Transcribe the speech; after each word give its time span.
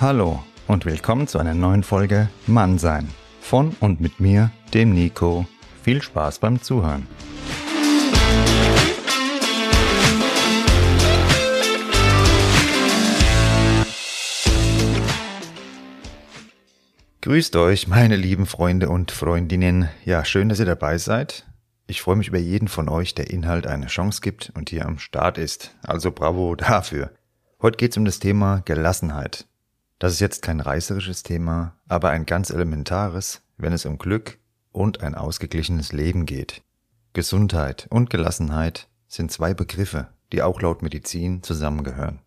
Hallo 0.00 0.42
und 0.66 0.86
willkommen 0.86 1.28
zu 1.28 1.38
einer 1.38 1.52
neuen 1.52 1.82
Folge 1.82 2.30
Mannsein. 2.46 3.10
Von 3.42 3.76
und 3.80 4.00
mit 4.00 4.18
mir, 4.18 4.50
dem 4.72 4.94
Nico. 4.94 5.44
Viel 5.82 6.00
Spaß 6.00 6.38
beim 6.38 6.62
Zuhören. 6.62 7.06
Grüßt 17.20 17.54
euch, 17.56 17.86
meine 17.86 18.16
lieben 18.16 18.46
Freunde 18.46 18.88
und 18.88 19.10
Freundinnen. 19.10 19.90
Ja, 20.06 20.24
schön, 20.24 20.48
dass 20.48 20.60
ihr 20.60 20.64
dabei 20.64 20.96
seid. 20.96 21.46
Ich 21.86 22.00
freue 22.00 22.16
mich 22.16 22.28
über 22.28 22.38
jeden 22.38 22.68
von 22.68 22.88
euch, 22.88 23.14
der 23.14 23.28
Inhalt 23.28 23.66
eine 23.66 23.88
Chance 23.88 24.22
gibt 24.22 24.50
und 24.56 24.70
hier 24.70 24.86
am 24.86 24.98
Start 24.98 25.36
ist. 25.36 25.76
Also 25.82 26.10
bravo 26.10 26.54
dafür. 26.56 27.10
Heute 27.60 27.76
geht 27.76 27.90
es 27.90 27.98
um 27.98 28.06
das 28.06 28.18
Thema 28.18 28.62
Gelassenheit. 28.64 29.46
Das 30.00 30.14
ist 30.14 30.20
jetzt 30.20 30.40
kein 30.40 30.60
reißerisches 30.60 31.22
Thema, 31.22 31.74
aber 31.86 32.08
ein 32.08 32.24
ganz 32.24 32.48
elementares, 32.48 33.42
wenn 33.58 33.74
es 33.74 33.84
um 33.84 33.98
Glück 33.98 34.38
und 34.72 35.02
ein 35.02 35.14
ausgeglichenes 35.14 35.92
Leben 35.92 36.24
geht. 36.24 36.62
Gesundheit 37.12 37.86
und 37.90 38.08
Gelassenheit 38.08 38.88
sind 39.08 39.30
zwei 39.30 39.52
Begriffe, 39.52 40.08
die 40.32 40.40
auch 40.40 40.62
laut 40.62 40.80
Medizin 40.80 41.42
zusammengehören. 41.42 42.20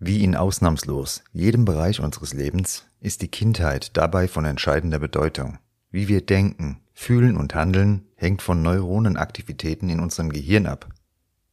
Wie 0.00 0.22
in 0.22 0.36
ausnahmslos 0.36 1.24
jedem 1.32 1.64
Bereich 1.64 1.98
unseres 1.98 2.34
Lebens 2.34 2.84
ist 3.00 3.22
die 3.22 3.28
Kindheit 3.28 3.96
dabei 3.96 4.28
von 4.28 4.44
entscheidender 4.44 4.98
Bedeutung. 4.98 5.58
Wie 5.90 6.08
wir 6.08 6.20
denken, 6.20 6.82
fühlen 6.92 7.38
und 7.38 7.54
handeln, 7.54 8.04
hängt 8.16 8.42
von 8.42 8.60
Neuronenaktivitäten 8.60 9.88
in 9.88 10.00
unserem 10.00 10.28
Gehirn 10.28 10.66
ab. 10.66 10.90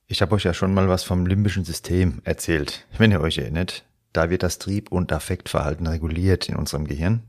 Ich 0.06 0.22
habe 0.22 0.36
euch 0.36 0.44
ja 0.44 0.54
schon 0.54 0.74
mal 0.74 0.90
was 0.90 1.04
vom 1.04 1.26
limbischen 1.26 1.64
System 1.64 2.20
erzählt, 2.26 2.88
wenn 2.98 3.12
ihr 3.12 3.22
euch 3.22 3.38
erinnert, 3.38 3.86
da 4.14 4.30
wird 4.30 4.44
das 4.44 4.60
Trieb- 4.60 4.92
und 4.92 5.12
Affektverhalten 5.12 5.88
reguliert 5.88 6.50
in 6.50 6.56
unserem 6.56 6.86
Gehirn. 6.86 7.24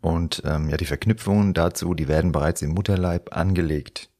Und 0.00 0.42
ähm, 0.44 0.68
ja, 0.68 0.76
die 0.76 0.86
Verknüpfungen 0.86 1.54
dazu, 1.54 1.94
die 1.94 2.08
werden 2.08 2.32
bereits 2.32 2.62
im 2.62 2.70
Mutterleib 2.70 3.36
angelegt. 3.36 4.10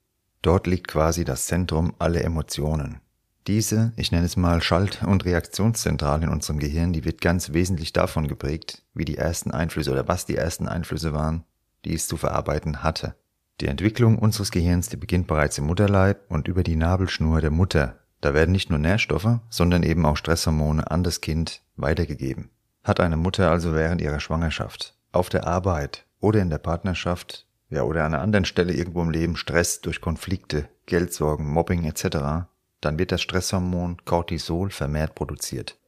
Dort 0.40 0.66
liegt 0.66 0.88
quasi 0.88 1.24
das 1.24 1.46
Zentrum 1.46 1.94
aller 1.98 2.22
Emotionen. 2.22 3.00
Diese, 3.48 3.92
ich 3.96 4.12
nenne 4.12 4.26
es 4.26 4.36
mal 4.36 4.62
Schalt- 4.62 5.02
und 5.02 5.24
Reaktionszentrale 5.24 6.24
in 6.24 6.28
unserem 6.28 6.60
Gehirn, 6.60 6.92
die 6.92 7.04
wird 7.04 7.20
ganz 7.20 7.52
wesentlich 7.52 7.92
davon 7.92 8.28
geprägt, 8.28 8.84
wie 8.94 9.04
die 9.04 9.18
ersten 9.18 9.50
Einflüsse 9.50 9.90
oder 9.90 10.06
was 10.06 10.26
die 10.26 10.36
ersten 10.36 10.68
Einflüsse 10.68 11.12
waren, 11.12 11.44
die 11.84 11.94
es 11.94 12.06
zu 12.06 12.16
verarbeiten 12.16 12.84
hatte. 12.84 13.16
Die 13.60 13.66
Entwicklung 13.66 14.18
unseres 14.18 14.52
Gehirns, 14.52 14.88
die 14.88 14.96
beginnt 14.96 15.26
bereits 15.26 15.58
im 15.58 15.66
Mutterleib 15.66 16.30
und 16.30 16.46
über 16.46 16.62
die 16.62 16.76
Nabelschnur 16.76 17.40
der 17.40 17.50
Mutter 17.50 17.98
da 18.22 18.34
werden 18.34 18.52
nicht 18.52 18.70
nur 18.70 18.78
Nährstoffe, 18.78 19.40
sondern 19.50 19.82
eben 19.82 20.06
auch 20.06 20.16
Stresshormone 20.16 20.90
an 20.90 21.02
das 21.02 21.20
Kind 21.20 21.60
weitergegeben. 21.76 22.50
Hat 22.84 23.00
eine 23.00 23.16
Mutter 23.16 23.50
also 23.50 23.74
während 23.74 24.00
ihrer 24.00 24.20
Schwangerschaft, 24.20 24.94
auf 25.10 25.28
der 25.28 25.46
Arbeit 25.46 26.06
oder 26.20 26.40
in 26.40 26.48
der 26.48 26.58
Partnerschaft, 26.58 27.46
ja 27.68 27.82
oder 27.82 28.04
an 28.04 28.14
einer 28.14 28.22
anderen 28.22 28.44
Stelle 28.44 28.74
irgendwo 28.74 29.02
im 29.02 29.10
Leben 29.10 29.36
Stress 29.36 29.80
durch 29.80 30.00
Konflikte, 30.00 30.68
Geldsorgen, 30.86 31.48
Mobbing 31.48 31.84
etc., 31.84 32.46
dann 32.80 32.98
wird 32.98 33.10
das 33.10 33.22
Stresshormon 33.22 34.04
Cortisol 34.04 34.70
vermehrt 34.70 35.16
produziert. 35.16 35.78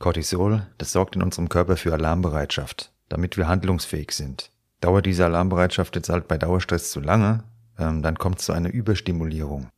Cortisol, 0.00 0.66
das 0.78 0.92
sorgt 0.92 1.14
in 1.14 1.22
unserem 1.22 1.48
Körper 1.48 1.76
für 1.76 1.92
Alarmbereitschaft, 1.92 2.92
damit 3.08 3.36
wir 3.36 3.46
handlungsfähig 3.46 4.10
sind. 4.10 4.50
Dauert 4.80 5.06
diese 5.06 5.24
Alarmbereitschaft 5.26 5.94
jetzt 5.94 6.08
halt 6.08 6.26
bei 6.26 6.38
Dauerstress 6.38 6.90
zu 6.90 7.00
lange, 7.00 7.44
ähm, 7.78 8.02
dann 8.02 8.16
kommt 8.16 8.40
es 8.40 8.46
zu 8.46 8.52
einer 8.52 8.72
Überstimulierung 8.72 9.68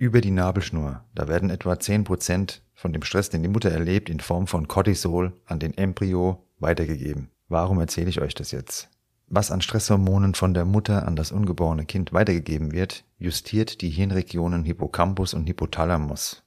über 0.00 0.22
die 0.22 0.30
Nabelschnur. 0.30 1.04
Da 1.14 1.28
werden 1.28 1.50
etwa 1.50 1.74
10% 1.74 2.60
von 2.74 2.92
dem 2.94 3.02
Stress, 3.02 3.28
den 3.28 3.42
die 3.42 3.50
Mutter 3.50 3.70
erlebt, 3.70 4.08
in 4.08 4.18
Form 4.18 4.46
von 4.46 4.66
Cortisol 4.66 5.34
an 5.44 5.58
den 5.58 5.76
Embryo 5.76 6.42
weitergegeben. 6.58 7.28
Warum 7.48 7.78
erzähle 7.78 8.08
ich 8.08 8.18
euch 8.18 8.34
das 8.34 8.50
jetzt? 8.50 8.88
Was 9.26 9.50
an 9.50 9.60
Stresshormonen 9.60 10.34
von 10.34 10.54
der 10.54 10.64
Mutter 10.64 11.06
an 11.06 11.16
das 11.16 11.32
ungeborene 11.32 11.84
Kind 11.84 12.14
weitergegeben 12.14 12.72
wird, 12.72 13.04
justiert 13.18 13.82
die 13.82 13.90
Hirnregionen 13.90 14.64
Hippocampus 14.64 15.34
und 15.34 15.46
Hypothalamus. 15.46 16.44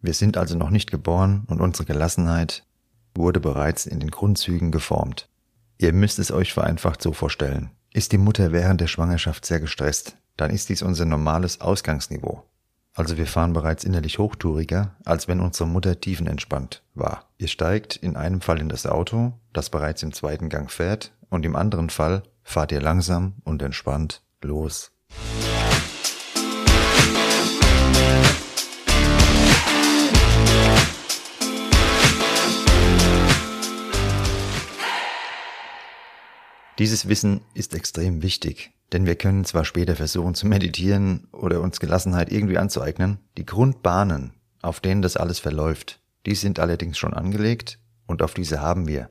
Wir 0.00 0.12
sind 0.12 0.36
also 0.36 0.58
noch 0.58 0.70
nicht 0.70 0.90
geboren 0.90 1.44
und 1.46 1.60
unsere 1.60 1.86
Gelassenheit 1.86 2.66
wurde 3.14 3.38
bereits 3.38 3.86
in 3.86 4.00
den 4.00 4.10
Grundzügen 4.10 4.72
geformt. 4.72 5.28
Ihr 5.78 5.92
müsst 5.92 6.18
es 6.18 6.32
euch 6.32 6.52
vereinfacht 6.52 7.00
so 7.00 7.12
vorstellen. 7.12 7.70
Ist 7.94 8.10
die 8.10 8.18
Mutter 8.18 8.50
während 8.50 8.80
der 8.80 8.88
Schwangerschaft 8.88 9.46
sehr 9.46 9.60
gestresst, 9.60 10.16
dann 10.36 10.50
ist 10.50 10.68
dies 10.68 10.82
unser 10.82 11.04
normales 11.04 11.60
Ausgangsniveau. 11.60 12.42
Also 12.94 13.16
wir 13.16 13.26
fahren 13.26 13.54
bereits 13.54 13.84
innerlich 13.84 14.18
hochtouriger, 14.18 14.96
als 15.06 15.26
wenn 15.26 15.40
unsere 15.40 15.66
Mutter 15.66 15.98
tiefenentspannt 15.98 16.82
war. 16.92 17.24
Ihr 17.38 17.48
steigt 17.48 17.96
in 17.96 18.16
einem 18.16 18.42
Fall 18.42 18.60
in 18.60 18.68
das 18.68 18.86
Auto, 18.86 19.32
das 19.54 19.70
bereits 19.70 20.02
im 20.02 20.12
zweiten 20.12 20.50
Gang 20.50 20.70
fährt, 20.70 21.12
und 21.30 21.46
im 21.46 21.56
anderen 21.56 21.88
Fall 21.88 22.22
fahrt 22.44 22.70
ihr 22.70 22.82
langsam 22.82 23.36
und 23.44 23.62
entspannt 23.62 24.20
los. 24.42 24.92
Dieses 36.78 37.08
Wissen 37.08 37.40
ist 37.54 37.74
extrem 37.74 38.22
wichtig, 38.22 38.72
denn 38.92 39.06
wir 39.06 39.16
können 39.16 39.44
zwar 39.44 39.64
später 39.64 39.96
versuchen 39.96 40.34
zu 40.34 40.46
meditieren 40.46 41.28
oder 41.32 41.60
uns 41.60 41.80
Gelassenheit 41.80 42.30
irgendwie 42.30 42.58
anzueignen, 42.58 43.18
die 43.38 43.46
Grundbahnen, 43.46 44.32
auf 44.60 44.80
denen 44.80 45.02
das 45.02 45.16
alles 45.16 45.38
verläuft, 45.38 46.00
die 46.26 46.34
sind 46.34 46.58
allerdings 46.58 46.98
schon 46.98 47.14
angelegt 47.14 47.78
und 48.06 48.22
auf 48.22 48.34
diese 48.34 48.60
haben 48.60 48.86
wir, 48.86 49.08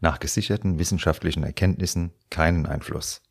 nach 0.00 0.18
gesicherten 0.18 0.78
wissenschaftlichen 0.78 1.44
Erkenntnissen, 1.44 2.12
keinen 2.30 2.66
Einfluss. 2.66 3.22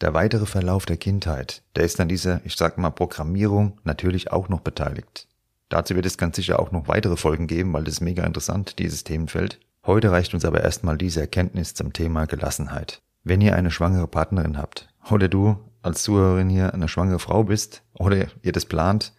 Der 0.00 0.14
weitere 0.14 0.46
Verlauf 0.46 0.86
der 0.86 0.96
Kindheit, 0.96 1.62
der 1.76 1.84
ist 1.84 2.00
an 2.00 2.08
dieser, 2.08 2.40
ich 2.44 2.56
sag 2.56 2.78
mal, 2.78 2.90
Programmierung 2.90 3.80
natürlich 3.84 4.32
auch 4.32 4.48
noch 4.48 4.60
beteiligt. 4.60 5.28
Dazu 5.68 5.94
wird 5.94 6.06
es 6.06 6.18
ganz 6.18 6.36
sicher 6.36 6.58
auch 6.58 6.72
noch 6.72 6.88
weitere 6.88 7.16
Folgen 7.16 7.46
geben, 7.46 7.72
weil 7.72 7.84
das 7.84 7.94
ist 7.94 8.00
mega 8.00 8.24
interessant, 8.24 8.78
dieses 8.78 9.04
Themenfeld. 9.04 9.60
Heute 9.86 10.10
reicht 10.10 10.34
uns 10.34 10.44
aber 10.44 10.62
erstmal 10.62 10.98
diese 10.98 11.20
Erkenntnis 11.20 11.74
zum 11.74 11.92
Thema 11.92 12.26
Gelassenheit. 12.26 13.02
Wenn 13.22 13.40
ihr 13.40 13.56
eine 13.56 13.70
schwangere 13.70 14.06
Partnerin 14.06 14.58
habt, 14.58 14.88
oder 15.10 15.28
du 15.28 15.56
als 15.82 16.02
Zuhörerin 16.02 16.48
hier 16.48 16.72
eine 16.72 16.88
schwangere 16.88 17.18
Frau 17.18 17.44
bist 17.44 17.82
oder 17.94 18.26
ihr 18.42 18.52
das 18.52 18.66
plant, 18.66 19.12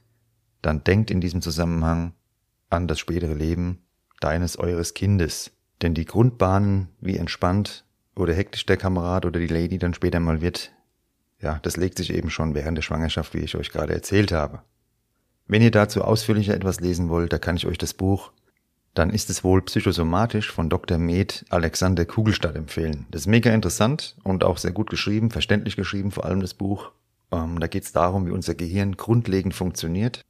dann 0.61 0.83
denkt 0.83 1.11
in 1.11 1.21
diesem 1.21 1.41
Zusammenhang 1.41 2.13
an 2.69 2.87
das 2.87 2.99
spätere 2.99 3.33
Leben 3.33 3.83
deines, 4.19 4.57
eures 4.57 4.93
Kindes. 4.93 5.51
Denn 5.81 5.93
die 5.93 6.05
Grundbahnen, 6.05 6.87
wie 6.99 7.17
entspannt 7.17 7.85
oder 8.15 8.33
hektisch 8.33 8.65
der 8.65 8.77
Kamerad 8.77 9.25
oder 9.25 9.39
die 9.39 9.47
Lady 9.47 9.77
dann 9.77 9.93
später 9.93 10.19
mal 10.19 10.41
wird, 10.41 10.71
ja, 11.39 11.59
das 11.61 11.77
legt 11.77 11.97
sich 11.97 12.13
eben 12.13 12.29
schon 12.29 12.55
während 12.55 12.77
der 12.77 12.81
Schwangerschaft, 12.81 13.33
wie 13.33 13.39
ich 13.39 13.55
euch 13.55 13.71
gerade 13.71 13.93
erzählt 13.93 14.31
habe. 14.31 14.61
Wenn 15.47 15.61
ihr 15.61 15.71
dazu 15.71 16.03
ausführlicher 16.03 16.55
etwas 16.55 16.79
lesen 16.79 17.09
wollt, 17.09 17.31
da 17.31 17.37
kann 17.37 17.57
ich 17.57 17.67
euch 17.67 17.77
das 17.77 17.93
Buch 17.93 18.31
dann 18.95 19.09
ist 19.09 19.29
es 19.29 19.43
wohl 19.43 19.61
psychosomatisch 19.61 20.51
von 20.51 20.69
Dr. 20.69 20.97
Med 20.97 21.45
Alexander 21.49 22.05
Kugelstadt 22.05 22.55
empfehlen. 22.55 23.05
Das 23.11 23.21
ist 23.21 23.27
mega 23.27 23.53
interessant 23.53 24.15
und 24.23 24.43
auch 24.43 24.57
sehr 24.57 24.71
gut 24.71 24.89
geschrieben, 24.89 25.29
verständlich 25.29 25.75
geschrieben, 25.75 26.11
vor 26.11 26.25
allem 26.25 26.39
das 26.39 26.53
Buch. 26.53 26.91
Ähm, 27.31 27.59
da 27.59 27.67
geht 27.67 27.83
es 27.83 27.91
darum, 27.91 28.25
wie 28.25 28.31
unser 28.31 28.55
Gehirn 28.55 28.95
grundlegend 28.95 29.53
funktioniert 29.53 30.21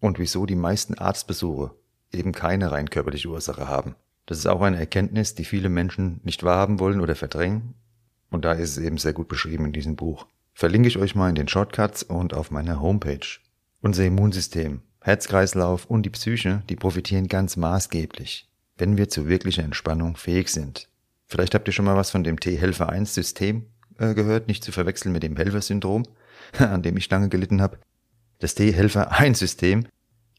und 0.00 0.20
wieso 0.20 0.46
die 0.46 0.54
meisten 0.54 0.94
Arztbesuche 0.94 1.72
eben 2.12 2.32
keine 2.32 2.70
rein 2.70 2.90
körperliche 2.90 3.28
Ursache 3.28 3.66
haben. 3.68 3.96
Das 4.26 4.38
ist 4.38 4.46
auch 4.46 4.62
eine 4.62 4.78
Erkenntnis, 4.78 5.34
die 5.34 5.44
viele 5.44 5.68
Menschen 5.68 6.20
nicht 6.22 6.44
wahrhaben 6.44 6.78
wollen 6.78 7.00
oder 7.00 7.16
verdrängen. 7.16 7.74
Und 8.30 8.44
da 8.44 8.52
ist 8.52 8.70
es 8.70 8.78
eben 8.78 8.98
sehr 8.98 9.12
gut 9.12 9.28
beschrieben 9.28 9.66
in 9.66 9.72
diesem 9.72 9.96
Buch. 9.96 10.26
Verlinke 10.54 10.88
ich 10.88 10.96
euch 10.96 11.16
mal 11.16 11.28
in 11.28 11.34
den 11.34 11.48
Shortcuts 11.48 12.04
und 12.04 12.34
auf 12.34 12.50
meiner 12.52 12.80
Homepage. 12.80 13.26
Unser 13.80 14.04
Immunsystem, 14.04 14.82
Herzkreislauf 15.02 15.86
und 15.86 16.04
die 16.04 16.10
Psyche, 16.10 16.62
die 16.68 16.76
profitieren 16.76 17.28
ganz 17.28 17.56
maßgeblich, 17.56 18.48
wenn 18.76 18.96
wir 18.96 19.08
zu 19.08 19.28
wirklicher 19.28 19.64
Entspannung 19.64 20.16
fähig 20.16 20.48
sind. 20.48 20.88
Vielleicht 21.26 21.54
habt 21.54 21.66
ihr 21.68 21.72
schon 21.72 21.84
mal 21.84 21.96
was 21.96 22.10
von 22.10 22.24
dem 22.24 22.38
T-Helfer-1-System 22.38 23.66
äh, 23.98 24.14
gehört, 24.14 24.48
nicht 24.48 24.64
zu 24.64 24.72
verwechseln 24.72 25.12
mit 25.12 25.22
dem 25.22 25.36
Helfer-Syndrom, 25.36 26.04
an 26.58 26.82
dem 26.82 26.96
ich 26.96 27.10
lange 27.10 27.28
gelitten 27.28 27.62
habe. 27.62 27.78
Das 28.38 28.54
T-Helfer-1-System 28.54 29.86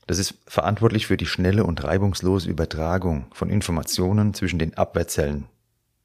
das 0.06 0.18
ist 0.18 0.36
verantwortlich 0.48 1.08
für 1.08 1.18
die 1.18 1.26
schnelle 1.26 1.64
und 1.64 1.84
reibungslose 1.84 2.50
Übertragung 2.50 3.28
von 3.32 3.50
Informationen 3.50 4.34
zwischen 4.34 4.60
den 4.60 4.74
Abwehrzellen. 4.76 5.46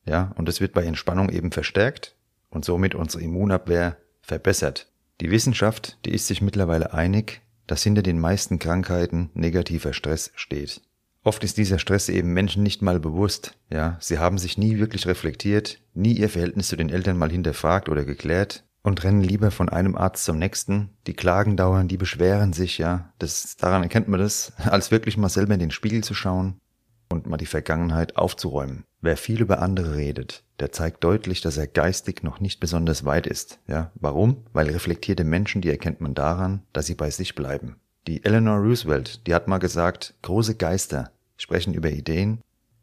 Ja, 0.05 0.33
und 0.37 0.47
das 0.49 0.61
wird 0.61 0.73
bei 0.73 0.85
Entspannung 0.85 1.29
eben 1.31 1.53
verstärkt 1.53 2.15
und 2.49 2.65
somit 2.65 2.95
unsere 2.95 3.23
Immunabwehr 3.23 3.97
verbessert. 4.23 4.91
Die 5.21 5.31
Wissenschaft, 5.31 5.99
die 6.05 6.15
ist 6.15 6.29
sich 6.29 6.41
mittlerweile 6.41 6.93
einig, 6.93 7.43
dass 7.69 7.85
hinter 7.85 8.03
den 8.03 8.19
meisten 8.19 8.59
Krankheiten 8.59 9.31
negativer 9.35 9.93
Stress 9.93 10.33
steht. 10.35 10.81
Oft 11.23 11.45
ist 11.45 11.59
dieser 11.59 11.79
Stress 11.79 12.09
eben 12.09 12.33
Menschen 12.33 12.65
nicht 12.65 12.83
mal 12.83 12.99
bewusst, 12.99 13.57
ja, 13.71 13.97
sie 14.01 14.19
haben 14.19 14.39
sich 14.39 14.59
nie 14.59 14.79
wirklich 14.79 15.07
reflektiert, 15.07 15.81
nie 15.95 16.15
ihr 16.15 16.29
Verhältnis 16.29 16.69
zu 16.69 16.77
den 16.77 16.89
Eltern 16.89 17.17
mal 17.17 17.31
hinterfragt 17.31 17.89
oder 17.89 18.05
geklärt 18.05 18.65
und 18.83 19.05
rennen 19.05 19.23
lieber 19.23 19.51
von 19.51 19.69
einem 19.69 19.97
Arzt 19.97 20.25
zum 20.25 20.39
nächsten. 20.39 20.91
Die 21.07 21.15
Klagen 21.15 21.57
dauern, 21.57 21.87
die 21.87 21.97
beschweren 21.97 22.53
sich, 22.53 22.79
ja. 22.79 23.13
Das, 23.19 23.57
daran 23.57 23.83
erkennt 23.83 24.09
man 24.09 24.21
das, 24.21 24.53
als 24.65 24.91
wirklich 24.91 25.17
mal 25.17 25.29
selber 25.29 25.55
in 25.55 25.61
den 25.61 25.71
Spiegel 25.71 26.03
zu 26.03 26.15
schauen 26.15 26.61
und 27.09 27.27
mal 27.27 27.37
die 27.37 27.47
Vergangenheit 27.47 28.17
aufzuräumen. 28.17 28.85
Wer 29.01 29.17
viel 29.17 29.41
über 29.41 29.61
andere 29.63 29.97
redet, 29.97 30.45
der 30.61 30.73
zeigt 30.73 31.05
deutlich, 31.05 31.41
dass 31.41 31.57
er 31.57 31.67
geistig 31.67 32.23
noch 32.23 32.41
nicht 32.41 32.61
besonders 32.61 33.05
weit 33.05 33.27
ist. 33.27 33.61
Ja, 33.67 33.93
warum? 33.95 34.45
Weil 34.53 34.71
reflektierte 34.71 35.25
Menschen, 35.25 35.63
die 35.63 35.71
erkennt 35.71 36.01
man 36.01 36.15
daran, 36.15 36.63
dass 36.73 36.87
sie 36.87 36.95
bei 36.95 37.11
sich 37.11 37.35
bleiben. 37.35 37.77
Die 38.07 38.25
Eleanor 38.25 38.59
Roosevelt, 38.59 39.27
die 39.27 39.35
hat 39.35 39.49
mal 39.49 39.59
gesagt, 39.59 40.15
große 40.23 40.57
Geister 40.57 41.13
sprechen 41.37 41.75
über 41.75 41.91
Ideen, 41.91 42.41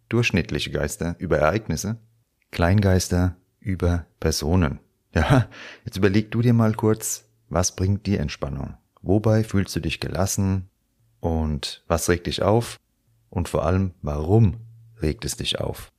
durchschnittliche 0.10 0.72
Geister 0.72 1.16
über 1.20 1.40
Ereignisse, 1.40 1.98
Kleingeister 2.52 3.36
über 3.60 4.06
Personen. 4.20 4.80
Ja, 5.14 5.50
jetzt 5.84 5.98
überleg 5.98 6.32
du 6.32 6.42
dir 6.42 6.54
mal 6.54 6.74
kurz, 6.74 7.26
was 7.50 7.76
bringt 7.76 8.06
dir 8.06 8.20
Entspannung? 8.20 8.76
Wobei 9.02 9.44
fühlst 9.44 9.76
du 9.76 9.80
dich 9.80 10.00
gelassen? 10.00 10.70
Und 11.20 11.84
was 11.88 12.08
regt 12.10 12.28
dich 12.28 12.44
auf? 12.44 12.80
Und 13.36 13.50
vor 13.50 13.66
allem, 13.66 13.92
warum 14.02 14.62
regt 15.02 15.26
es 15.26 15.36
dich 15.36 15.60
auf? 15.60 15.92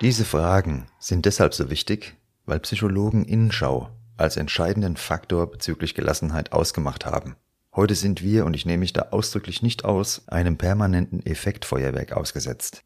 Diese 0.00 0.24
Fragen 0.24 0.86
sind 0.98 1.26
deshalb 1.26 1.52
so 1.52 1.68
wichtig, 1.68 2.16
weil 2.46 2.60
Psychologen 2.60 3.26
Innenschau 3.26 3.90
als 4.16 4.38
entscheidenden 4.38 4.96
Faktor 4.96 5.50
bezüglich 5.50 5.94
Gelassenheit 5.94 6.52
ausgemacht 6.52 7.04
haben. 7.04 7.36
Heute 7.76 7.94
sind 7.94 8.22
wir, 8.22 8.46
und 8.46 8.54
ich 8.54 8.64
nehme 8.64 8.78
mich 8.78 8.94
da 8.94 9.08
ausdrücklich 9.10 9.60
nicht 9.60 9.84
aus, 9.84 10.26
einem 10.26 10.56
permanenten 10.56 11.24
Effektfeuerwerk 11.26 12.12
ausgesetzt. 12.12 12.82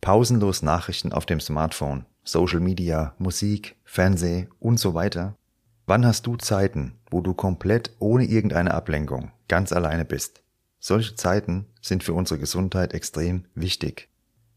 Pausenlos 0.00 0.62
Nachrichten 0.62 1.12
auf 1.12 1.26
dem 1.26 1.40
Smartphone, 1.40 2.06
Social 2.24 2.60
Media, 2.60 3.14
Musik, 3.18 3.76
Fernseh 3.84 4.48
und 4.60 4.78
so 4.78 4.94
weiter. 4.94 5.34
Wann 5.86 6.06
hast 6.06 6.26
du 6.26 6.36
Zeiten, 6.36 6.98
wo 7.10 7.20
du 7.20 7.34
komplett 7.34 7.90
ohne 7.98 8.24
irgendeine 8.24 8.74
Ablenkung 8.74 9.32
ganz 9.48 9.72
alleine 9.72 10.04
bist? 10.04 10.42
Solche 10.78 11.14
Zeiten 11.16 11.66
sind 11.80 12.04
für 12.04 12.12
unsere 12.12 12.38
Gesundheit 12.38 12.94
extrem 12.94 13.46
wichtig. 13.54 14.08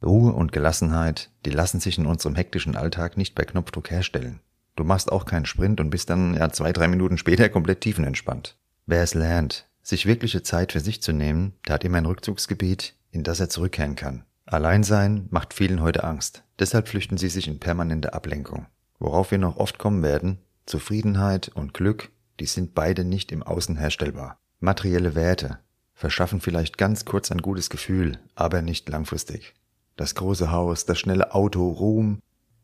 Ruhe 0.04 0.34
und 0.34 0.52
Gelassenheit, 0.52 1.30
die 1.46 1.52
lassen 1.52 1.80
sich 1.80 1.98
in 1.98 2.06
unserem 2.06 2.36
hektischen 2.36 2.76
Alltag 2.76 3.18
nicht 3.18 3.36
per 3.36 3.46
Knopfdruck 3.46 3.92
herstellen. 3.92 4.40
Du 4.76 4.84
machst 4.84 5.12
auch 5.12 5.26
keinen 5.26 5.46
Sprint 5.46 5.80
und 5.80 5.90
bist 5.90 6.10
dann 6.10 6.36
ja 6.36 6.52
zwei, 6.52 6.74
drei 6.74 6.88
Minuten 6.88 7.18
später 7.18 7.50
komplett 7.50 7.82
tiefenentspannt. 7.82 8.58
Wer 8.86 9.04
es 9.04 9.14
lernt, 9.14 9.68
sich 9.84 10.06
wirkliche 10.06 10.44
Zeit 10.44 10.72
für 10.72 10.80
sich 10.80 11.02
zu 11.02 11.14
nehmen, 11.14 11.54
der 11.68 11.76
hat 11.76 11.84
immer 11.84 11.98
ein 11.98 12.06
Rückzugsgebiet, 12.06 12.96
in 13.12 13.24
das 13.24 13.40
er 13.40 13.50
zurückkehren 13.50 13.96
kann. 13.96 14.24
Alleinsein 14.52 15.28
macht 15.30 15.54
vielen 15.54 15.82
heute 15.82 16.04
Angst. 16.04 16.44
Deshalb 16.60 16.90
flüchten 16.90 17.18
sie 17.18 17.30
sich 17.30 17.48
in 17.48 17.60
permanente 17.60 18.14
Ablenkung. 18.14 18.68
Worauf 19.00 19.32
wir 19.32 19.38
noch 19.38 19.56
oft 19.56 19.80
kommen 19.80 20.04
werden, 20.04 20.40
Zufriedenheit 20.66 21.48
und 21.48 21.74
Glück, 21.74 22.12
die 22.40 22.46
sind 22.46 22.76
beide 22.76 23.06
nicht 23.06 23.32
im 23.32 23.44
Außen 23.44 23.78
herstellbar. 23.78 24.38
Materielle 24.60 25.16
Werte 25.16 25.60
verschaffen 25.94 26.42
vielleicht 26.42 26.78
ganz 26.78 27.06
kurz 27.06 27.32
ein 27.32 27.42
gutes 27.42 27.70
Gefühl, 27.70 28.20
aber 28.36 28.62
nicht 28.62 28.90
langfristig. 28.90 29.54
Das 29.96 30.16
große 30.16 30.52
Haus, 30.52 30.86
das 30.86 31.00
schnelle 31.00 31.34
Auto, 31.34 31.70
Ruhm, 31.70 32.20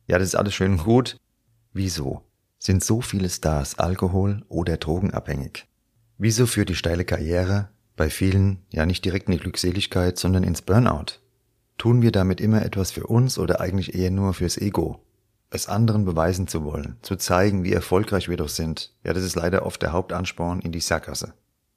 ja, 0.07 0.19
das 0.19 0.27
ist 0.27 0.35
alles 0.35 0.55
schön 0.55 0.73
und 0.73 0.83
gut, 0.83 1.17
Wieso 1.71 2.23
sind 2.59 2.83
so 2.83 3.01
viele 3.01 3.29
Stars 3.29 3.77
alkohol- 3.77 4.43
oder 4.49 4.77
drogenabhängig? 4.77 5.67
Wieso 6.17 6.47
führt 6.47 6.69
die 6.69 6.75
steile 6.75 7.05
Karriere 7.05 7.69
bei 7.95 8.09
vielen 8.09 8.65
ja 8.71 8.85
nicht 8.85 9.05
direkt 9.05 9.27
in 9.27 9.33
die 9.33 9.39
Glückseligkeit, 9.39 10.17
sondern 10.17 10.43
ins 10.43 10.63
Burnout? 10.63 11.19
Tun 11.77 12.01
wir 12.01 12.11
damit 12.11 12.41
immer 12.41 12.63
etwas 12.63 12.91
für 12.91 13.07
uns 13.07 13.37
oder 13.37 13.61
eigentlich 13.61 13.95
eher 13.95 14.11
nur 14.11 14.33
fürs 14.33 14.57
Ego? 14.57 15.01
Es 15.49 15.67
anderen 15.67 16.05
beweisen 16.05 16.47
zu 16.47 16.63
wollen, 16.63 16.97
zu 17.01 17.15
zeigen, 17.15 17.63
wie 17.63 17.71
erfolgreich 17.71 18.27
wir 18.27 18.37
doch 18.37 18.49
sind, 18.49 18.93
ja, 19.03 19.13
das 19.13 19.23
ist 19.23 19.35
leider 19.35 19.65
oft 19.65 19.81
der 19.81 19.93
Hauptansporn 19.93 20.59
in 20.59 20.71
die 20.71 20.81
Sackgasse. 20.81 21.33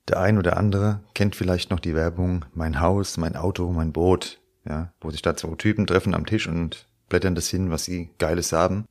Der 0.08 0.19
ein 0.19 0.38
oder 0.38 0.56
andere 0.56 1.00
kennt 1.14 1.37
vielleicht 1.37 1.70
noch 1.70 1.79
die 1.79 1.94
Werbung 1.94 2.44
Mein 2.52 2.81
Haus, 2.81 3.17
mein 3.17 3.37
Auto, 3.37 3.70
mein 3.70 3.93
Boot, 3.93 4.41
ja, 4.67 4.93
wo 5.00 5.11
sich 5.11 5.23
da 5.23 5.37
zwei 5.37 5.55
Typen 5.55 5.87
treffen 5.87 6.14
am 6.14 6.26
Tisch 6.26 6.49
und 6.49 6.88
blättern 7.08 7.35
das 7.35 7.49
hin, 7.49 7.70
was 7.70 7.85
sie 7.85 8.11
Geiles 8.19 8.52
haben 8.52 8.87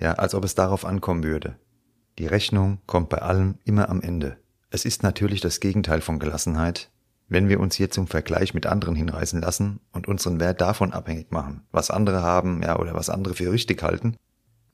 ja, 0.00 0.14
als 0.14 0.34
ob 0.34 0.44
es 0.44 0.54
darauf 0.54 0.84
ankommen 0.84 1.22
würde. 1.22 1.56
Die 2.18 2.26
Rechnung 2.26 2.78
kommt 2.86 3.10
bei 3.10 3.18
allem 3.18 3.58
immer 3.64 3.88
am 3.88 4.00
Ende. 4.00 4.38
Es 4.70 4.84
ist 4.84 5.02
natürlich 5.02 5.40
das 5.40 5.60
Gegenteil 5.60 6.00
von 6.00 6.18
Gelassenheit, 6.18 6.90
wenn 7.30 7.48
wir 7.48 7.60
uns 7.60 7.76
hier 7.76 7.90
zum 7.90 8.08
Vergleich 8.08 8.52
mit 8.52 8.66
anderen 8.66 8.96
hinreißen 8.96 9.40
lassen 9.40 9.80
und 9.92 10.08
unseren 10.08 10.40
Wert 10.40 10.60
davon 10.60 10.92
abhängig 10.92 11.30
machen, 11.30 11.62
was 11.70 11.90
andere 11.90 12.22
haben, 12.22 12.62
ja, 12.62 12.78
oder 12.78 12.92
was 12.92 13.08
andere 13.08 13.34
für 13.34 13.52
richtig 13.52 13.82
halten. 13.82 14.16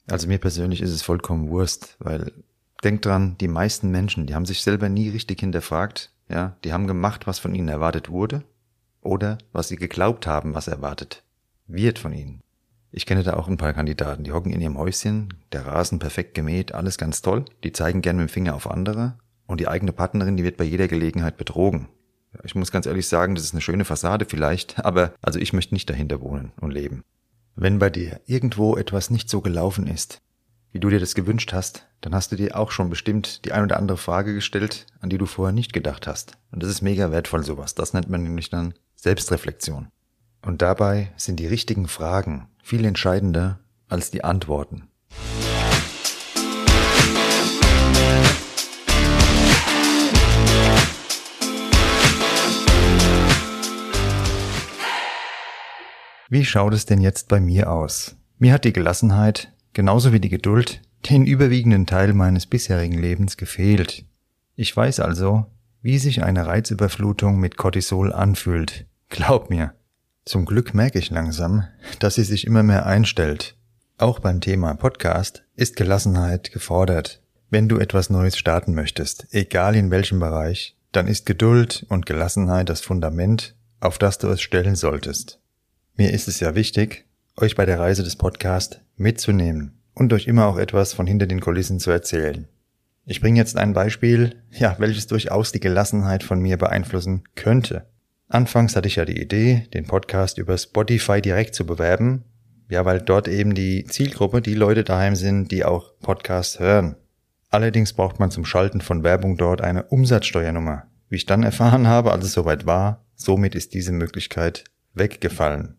Also 0.08 0.26
mir 0.26 0.38
persönlich 0.38 0.80
ist 0.80 0.90
es 0.90 1.02
vollkommen 1.02 1.50
Wurst, 1.50 1.96
weil 1.98 2.32
denkt 2.82 3.04
dran, 3.04 3.36
die 3.38 3.48
meisten 3.48 3.90
Menschen, 3.90 4.26
die 4.26 4.34
haben 4.34 4.46
sich 4.46 4.62
selber 4.62 4.88
nie 4.88 5.10
richtig 5.10 5.40
hinterfragt, 5.40 6.10
ja, 6.28 6.56
die 6.64 6.72
haben 6.72 6.86
gemacht, 6.86 7.26
was 7.26 7.38
von 7.38 7.54
ihnen 7.54 7.68
erwartet 7.68 8.08
wurde 8.08 8.42
oder 9.02 9.38
was 9.52 9.68
sie 9.68 9.76
geglaubt 9.76 10.26
haben, 10.26 10.54
was 10.54 10.66
erwartet 10.66 11.22
wird 11.66 11.98
von 11.98 12.12
ihnen. 12.12 12.40
Ich 12.90 13.04
kenne 13.04 13.22
da 13.22 13.34
auch 13.34 13.48
ein 13.48 13.58
paar 13.58 13.74
Kandidaten, 13.74 14.24
die 14.24 14.32
hocken 14.32 14.52
in 14.52 14.62
ihrem 14.62 14.78
Häuschen, 14.78 15.34
der 15.52 15.66
Rasen 15.66 15.98
perfekt 15.98 16.34
gemäht, 16.34 16.72
alles 16.72 16.96
ganz 16.96 17.20
toll. 17.20 17.44
Die 17.64 17.72
zeigen 17.72 18.00
gern 18.00 18.16
mit 18.16 18.28
dem 18.28 18.32
Finger 18.32 18.54
auf 18.54 18.70
andere 18.70 19.18
und 19.46 19.60
die 19.60 19.68
eigene 19.68 19.92
Partnerin, 19.92 20.38
die 20.38 20.44
wird 20.44 20.56
bei 20.56 20.64
jeder 20.64 20.88
Gelegenheit 20.88 21.36
betrogen. 21.36 21.88
Ich 22.44 22.54
muss 22.54 22.72
ganz 22.72 22.86
ehrlich 22.86 23.08
sagen, 23.08 23.34
das 23.34 23.44
ist 23.44 23.52
eine 23.52 23.60
schöne 23.60 23.84
Fassade 23.84 24.24
vielleicht, 24.24 24.78
aber 24.84 25.12
also 25.22 25.38
ich 25.38 25.52
möchte 25.52 25.74
nicht 25.74 25.88
dahinter 25.90 26.20
wohnen 26.20 26.52
und 26.60 26.70
leben. 26.70 27.04
Wenn 27.54 27.78
bei 27.78 27.90
dir 27.90 28.20
irgendwo 28.26 28.76
etwas 28.76 29.10
nicht 29.10 29.30
so 29.30 29.40
gelaufen 29.40 29.86
ist, 29.86 30.20
wie 30.72 30.80
du 30.80 30.90
dir 30.90 31.00
das 31.00 31.14
gewünscht 31.14 31.54
hast, 31.54 31.86
dann 32.02 32.14
hast 32.14 32.32
du 32.32 32.36
dir 32.36 32.56
auch 32.56 32.70
schon 32.70 32.90
bestimmt 32.90 33.44
die 33.46 33.52
ein 33.52 33.64
oder 33.64 33.78
andere 33.78 33.96
Frage 33.96 34.34
gestellt, 34.34 34.86
an 35.00 35.08
die 35.08 35.16
du 35.16 35.24
vorher 35.24 35.54
nicht 35.54 35.72
gedacht 35.72 36.06
hast. 36.06 36.36
Und 36.52 36.62
das 36.62 36.68
ist 36.68 36.82
mega 36.82 37.10
wertvoll 37.10 37.44
sowas. 37.44 37.74
Das 37.74 37.94
nennt 37.94 38.10
man 38.10 38.22
nämlich 38.22 38.50
dann 38.50 38.74
Selbstreflexion. 38.94 39.88
Und 40.42 40.60
dabei 40.60 41.12
sind 41.16 41.40
die 41.40 41.46
richtigen 41.46 41.88
Fragen 41.88 42.48
viel 42.62 42.84
entscheidender 42.84 43.58
als 43.88 44.10
die 44.10 44.22
Antworten. 44.22 44.88
Wie 56.28 56.44
schaut 56.44 56.74
es 56.74 56.86
denn 56.86 57.00
jetzt 57.00 57.28
bei 57.28 57.38
mir 57.38 57.70
aus? 57.70 58.16
Mir 58.38 58.52
hat 58.52 58.64
die 58.64 58.72
Gelassenheit, 58.72 59.52
genauso 59.74 60.12
wie 60.12 60.18
die 60.18 60.28
Geduld, 60.28 60.82
den 61.08 61.24
überwiegenden 61.24 61.86
Teil 61.86 62.14
meines 62.14 62.46
bisherigen 62.46 62.98
Lebens 62.98 63.36
gefehlt. 63.36 64.04
Ich 64.56 64.76
weiß 64.76 64.98
also, 64.98 65.46
wie 65.82 65.98
sich 65.98 66.24
eine 66.24 66.46
Reizüberflutung 66.46 67.38
mit 67.38 67.56
Cortisol 67.56 68.12
anfühlt. 68.12 68.86
Glaub 69.08 69.50
mir, 69.50 69.74
zum 70.24 70.46
Glück 70.46 70.74
merke 70.74 70.98
ich 70.98 71.10
langsam, 71.10 71.62
dass 72.00 72.16
sie 72.16 72.24
sich 72.24 72.44
immer 72.44 72.64
mehr 72.64 72.86
einstellt. 72.86 73.56
Auch 73.96 74.18
beim 74.18 74.40
Thema 74.40 74.74
Podcast 74.74 75.44
ist 75.54 75.76
Gelassenheit 75.76 76.50
gefordert. 76.50 77.22
Wenn 77.50 77.68
du 77.68 77.78
etwas 77.78 78.10
Neues 78.10 78.36
starten 78.36 78.74
möchtest, 78.74 79.28
egal 79.30 79.76
in 79.76 79.92
welchem 79.92 80.18
Bereich, 80.18 80.76
dann 80.90 81.06
ist 81.06 81.24
Geduld 81.24 81.86
und 81.88 82.04
Gelassenheit 82.04 82.68
das 82.68 82.80
Fundament, 82.80 83.54
auf 83.78 83.98
das 83.98 84.18
du 84.18 84.26
es 84.26 84.40
stellen 84.40 84.74
solltest. 84.74 85.40
Mir 85.98 86.12
ist 86.12 86.28
es 86.28 86.40
ja 86.40 86.54
wichtig, 86.54 87.06
euch 87.38 87.54
bei 87.54 87.64
der 87.64 87.80
Reise 87.80 88.02
des 88.02 88.16
Podcasts 88.16 88.80
mitzunehmen 88.98 89.80
und 89.94 90.12
euch 90.12 90.26
immer 90.26 90.44
auch 90.46 90.58
etwas 90.58 90.92
von 90.92 91.06
hinter 91.06 91.26
den 91.26 91.40
Kulissen 91.40 91.80
zu 91.80 91.90
erzählen. 91.90 92.48
Ich 93.06 93.22
bringe 93.22 93.38
jetzt 93.38 93.56
ein 93.56 93.72
Beispiel, 93.72 94.42
ja, 94.50 94.76
welches 94.78 95.06
durchaus 95.06 95.52
die 95.52 95.60
Gelassenheit 95.60 96.22
von 96.22 96.38
mir 96.38 96.58
beeinflussen 96.58 97.24
könnte. 97.34 97.86
Anfangs 98.28 98.76
hatte 98.76 98.88
ich 98.88 98.96
ja 98.96 99.06
die 99.06 99.18
Idee, 99.18 99.68
den 99.72 99.86
Podcast 99.86 100.36
über 100.36 100.58
Spotify 100.58 101.22
direkt 101.22 101.54
zu 101.54 101.64
bewerben, 101.64 102.24
ja, 102.68 102.84
weil 102.84 103.00
dort 103.00 103.26
eben 103.26 103.54
die 103.54 103.84
Zielgruppe 103.84 104.42
die 104.42 104.54
Leute 104.54 104.84
daheim 104.84 105.16
sind, 105.16 105.50
die 105.50 105.64
auch 105.64 105.98
Podcasts 106.00 106.60
hören. 106.60 106.96
Allerdings 107.48 107.94
braucht 107.94 108.20
man 108.20 108.30
zum 108.30 108.44
Schalten 108.44 108.82
von 108.82 109.02
Werbung 109.02 109.38
dort 109.38 109.62
eine 109.62 109.84
Umsatzsteuernummer. 109.84 110.88
Wie 111.08 111.16
ich 111.16 111.24
dann 111.24 111.42
erfahren 111.42 111.86
habe, 111.86 112.12
als 112.12 112.26
es 112.26 112.32
soweit 112.32 112.66
war, 112.66 113.06
somit 113.14 113.54
ist 113.54 113.72
diese 113.72 113.92
Möglichkeit 113.92 114.64
weggefallen. 114.92 115.78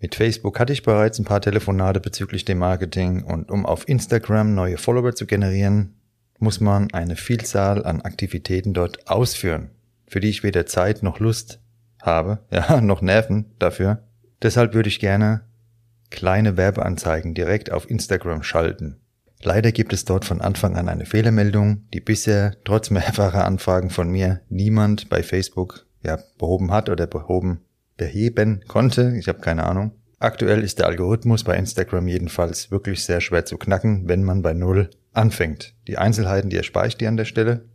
Mit 0.00 0.14
Facebook 0.14 0.58
hatte 0.58 0.72
ich 0.72 0.82
bereits 0.82 1.18
ein 1.18 1.26
paar 1.26 1.42
Telefonate 1.42 2.00
bezüglich 2.00 2.46
dem 2.46 2.58
Marketing 2.58 3.22
und 3.22 3.50
um 3.50 3.66
auf 3.66 3.86
Instagram 3.86 4.54
neue 4.54 4.78
Follower 4.78 5.14
zu 5.14 5.26
generieren, 5.26 5.94
muss 6.38 6.58
man 6.58 6.90
eine 6.94 7.16
Vielzahl 7.16 7.84
an 7.84 8.00
Aktivitäten 8.00 8.72
dort 8.72 9.08
ausführen, 9.08 9.70
für 10.06 10.20
die 10.20 10.30
ich 10.30 10.42
weder 10.42 10.64
Zeit 10.64 11.02
noch 11.02 11.20
Lust 11.20 11.60
habe, 12.00 12.38
ja, 12.50 12.80
noch 12.80 13.02
Nerven 13.02 13.52
dafür. 13.58 14.02
Deshalb 14.42 14.72
würde 14.72 14.88
ich 14.88 15.00
gerne 15.00 15.42
kleine 16.08 16.56
Werbeanzeigen 16.56 17.34
direkt 17.34 17.70
auf 17.70 17.88
Instagram 17.88 18.42
schalten. 18.42 19.00
Leider 19.42 19.70
gibt 19.70 19.92
es 19.92 20.06
dort 20.06 20.24
von 20.24 20.40
Anfang 20.40 20.76
an 20.76 20.88
eine 20.88 21.04
Fehlermeldung, 21.04 21.84
die 21.92 22.00
bisher 22.00 22.56
trotz 22.64 22.88
mehrfacher 22.88 23.44
Anfragen 23.44 23.90
von 23.90 24.08
mir 24.08 24.40
niemand 24.48 25.10
bei 25.10 25.22
Facebook 25.22 25.86
ja, 26.02 26.18
behoben 26.38 26.72
hat 26.72 26.88
oder 26.88 27.06
behoben 27.06 27.60
beheben 28.00 28.64
konnte. 28.66 29.14
Ich 29.18 29.28
habe 29.28 29.40
keine 29.40 29.66
Ahnung. 29.66 29.92
Aktuell 30.18 30.62
ist 30.62 30.78
der 30.78 30.86
Algorithmus 30.86 31.44
bei 31.44 31.56
Instagram 31.56 32.08
jedenfalls 32.08 32.70
wirklich 32.70 33.04
sehr 33.04 33.20
schwer 33.20 33.44
zu 33.44 33.58
knacken, 33.58 34.08
wenn 34.08 34.24
man 34.24 34.40
bei 34.40 34.54
Null 34.54 34.88
anfängt. 35.12 35.74
Die 35.86 35.98
Einzelheiten, 35.98 36.48
die 36.48 36.56
erspare 36.56 36.88
ich 36.88 36.96
dir 36.96 37.08
an 37.08 37.18
der 37.18 37.26
Stelle. 37.26 37.66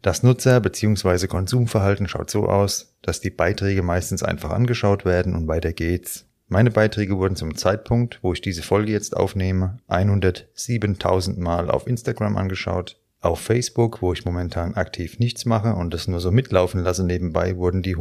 Das 0.00 0.22
Nutzer- 0.22 0.60
bzw. 0.60 1.26
Konsumverhalten 1.26 2.08
schaut 2.08 2.30
so 2.30 2.48
aus, 2.48 2.96
dass 3.02 3.20
die 3.20 3.30
Beiträge 3.30 3.82
meistens 3.82 4.22
einfach 4.22 4.50
angeschaut 4.50 5.04
werden 5.04 5.34
und 5.34 5.48
weiter 5.48 5.72
geht's. 5.74 6.26
Meine 6.48 6.70
Beiträge 6.70 7.18
wurden 7.18 7.36
zum 7.36 7.56
Zeitpunkt, 7.56 8.20
wo 8.22 8.32
ich 8.32 8.40
diese 8.40 8.62
Folge 8.62 8.92
jetzt 8.92 9.16
aufnehme, 9.16 9.78
107.000 9.88 11.38
Mal 11.38 11.70
auf 11.70 11.86
Instagram 11.86 12.36
angeschaut. 12.36 13.00
Auf 13.20 13.40
Facebook, 13.40 14.02
wo 14.02 14.12
ich 14.12 14.24
momentan 14.24 14.74
aktiv 14.74 15.18
nichts 15.18 15.46
mache 15.46 15.74
und 15.74 15.94
das 15.94 16.08
nur 16.08 16.20
so 16.20 16.30
mitlaufen 16.30 16.82
lasse 16.82 17.04
nebenbei, 17.04 17.56
wurden 17.56 17.82
die 17.82 17.96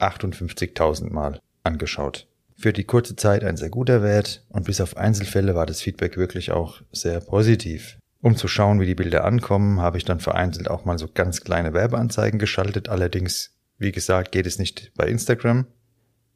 158.000 0.00 1.12
Mal 1.12 1.40
angeschaut. 1.62 2.26
Für 2.58 2.72
die 2.72 2.84
kurze 2.84 3.16
Zeit 3.16 3.44
ein 3.44 3.56
sehr 3.56 3.68
guter 3.68 4.02
Wert 4.02 4.44
und 4.48 4.64
bis 4.64 4.80
auf 4.80 4.96
Einzelfälle 4.96 5.54
war 5.54 5.66
das 5.66 5.82
Feedback 5.82 6.16
wirklich 6.16 6.52
auch 6.52 6.80
sehr 6.90 7.20
positiv. 7.20 7.98
Um 8.22 8.34
zu 8.36 8.48
schauen, 8.48 8.80
wie 8.80 8.86
die 8.86 8.94
Bilder 8.94 9.24
ankommen, 9.24 9.80
habe 9.80 9.98
ich 9.98 10.04
dann 10.04 10.20
vereinzelt 10.20 10.68
auch 10.68 10.84
mal 10.84 10.98
so 10.98 11.06
ganz 11.12 11.42
kleine 11.42 11.74
Werbeanzeigen 11.74 12.38
geschaltet. 12.38 12.88
Allerdings, 12.88 13.54
wie 13.78 13.92
gesagt, 13.92 14.32
geht 14.32 14.46
es 14.46 14.58
nicht 14.58 14.92
bei 14.96 15.06
Instagram. 15.06 15.66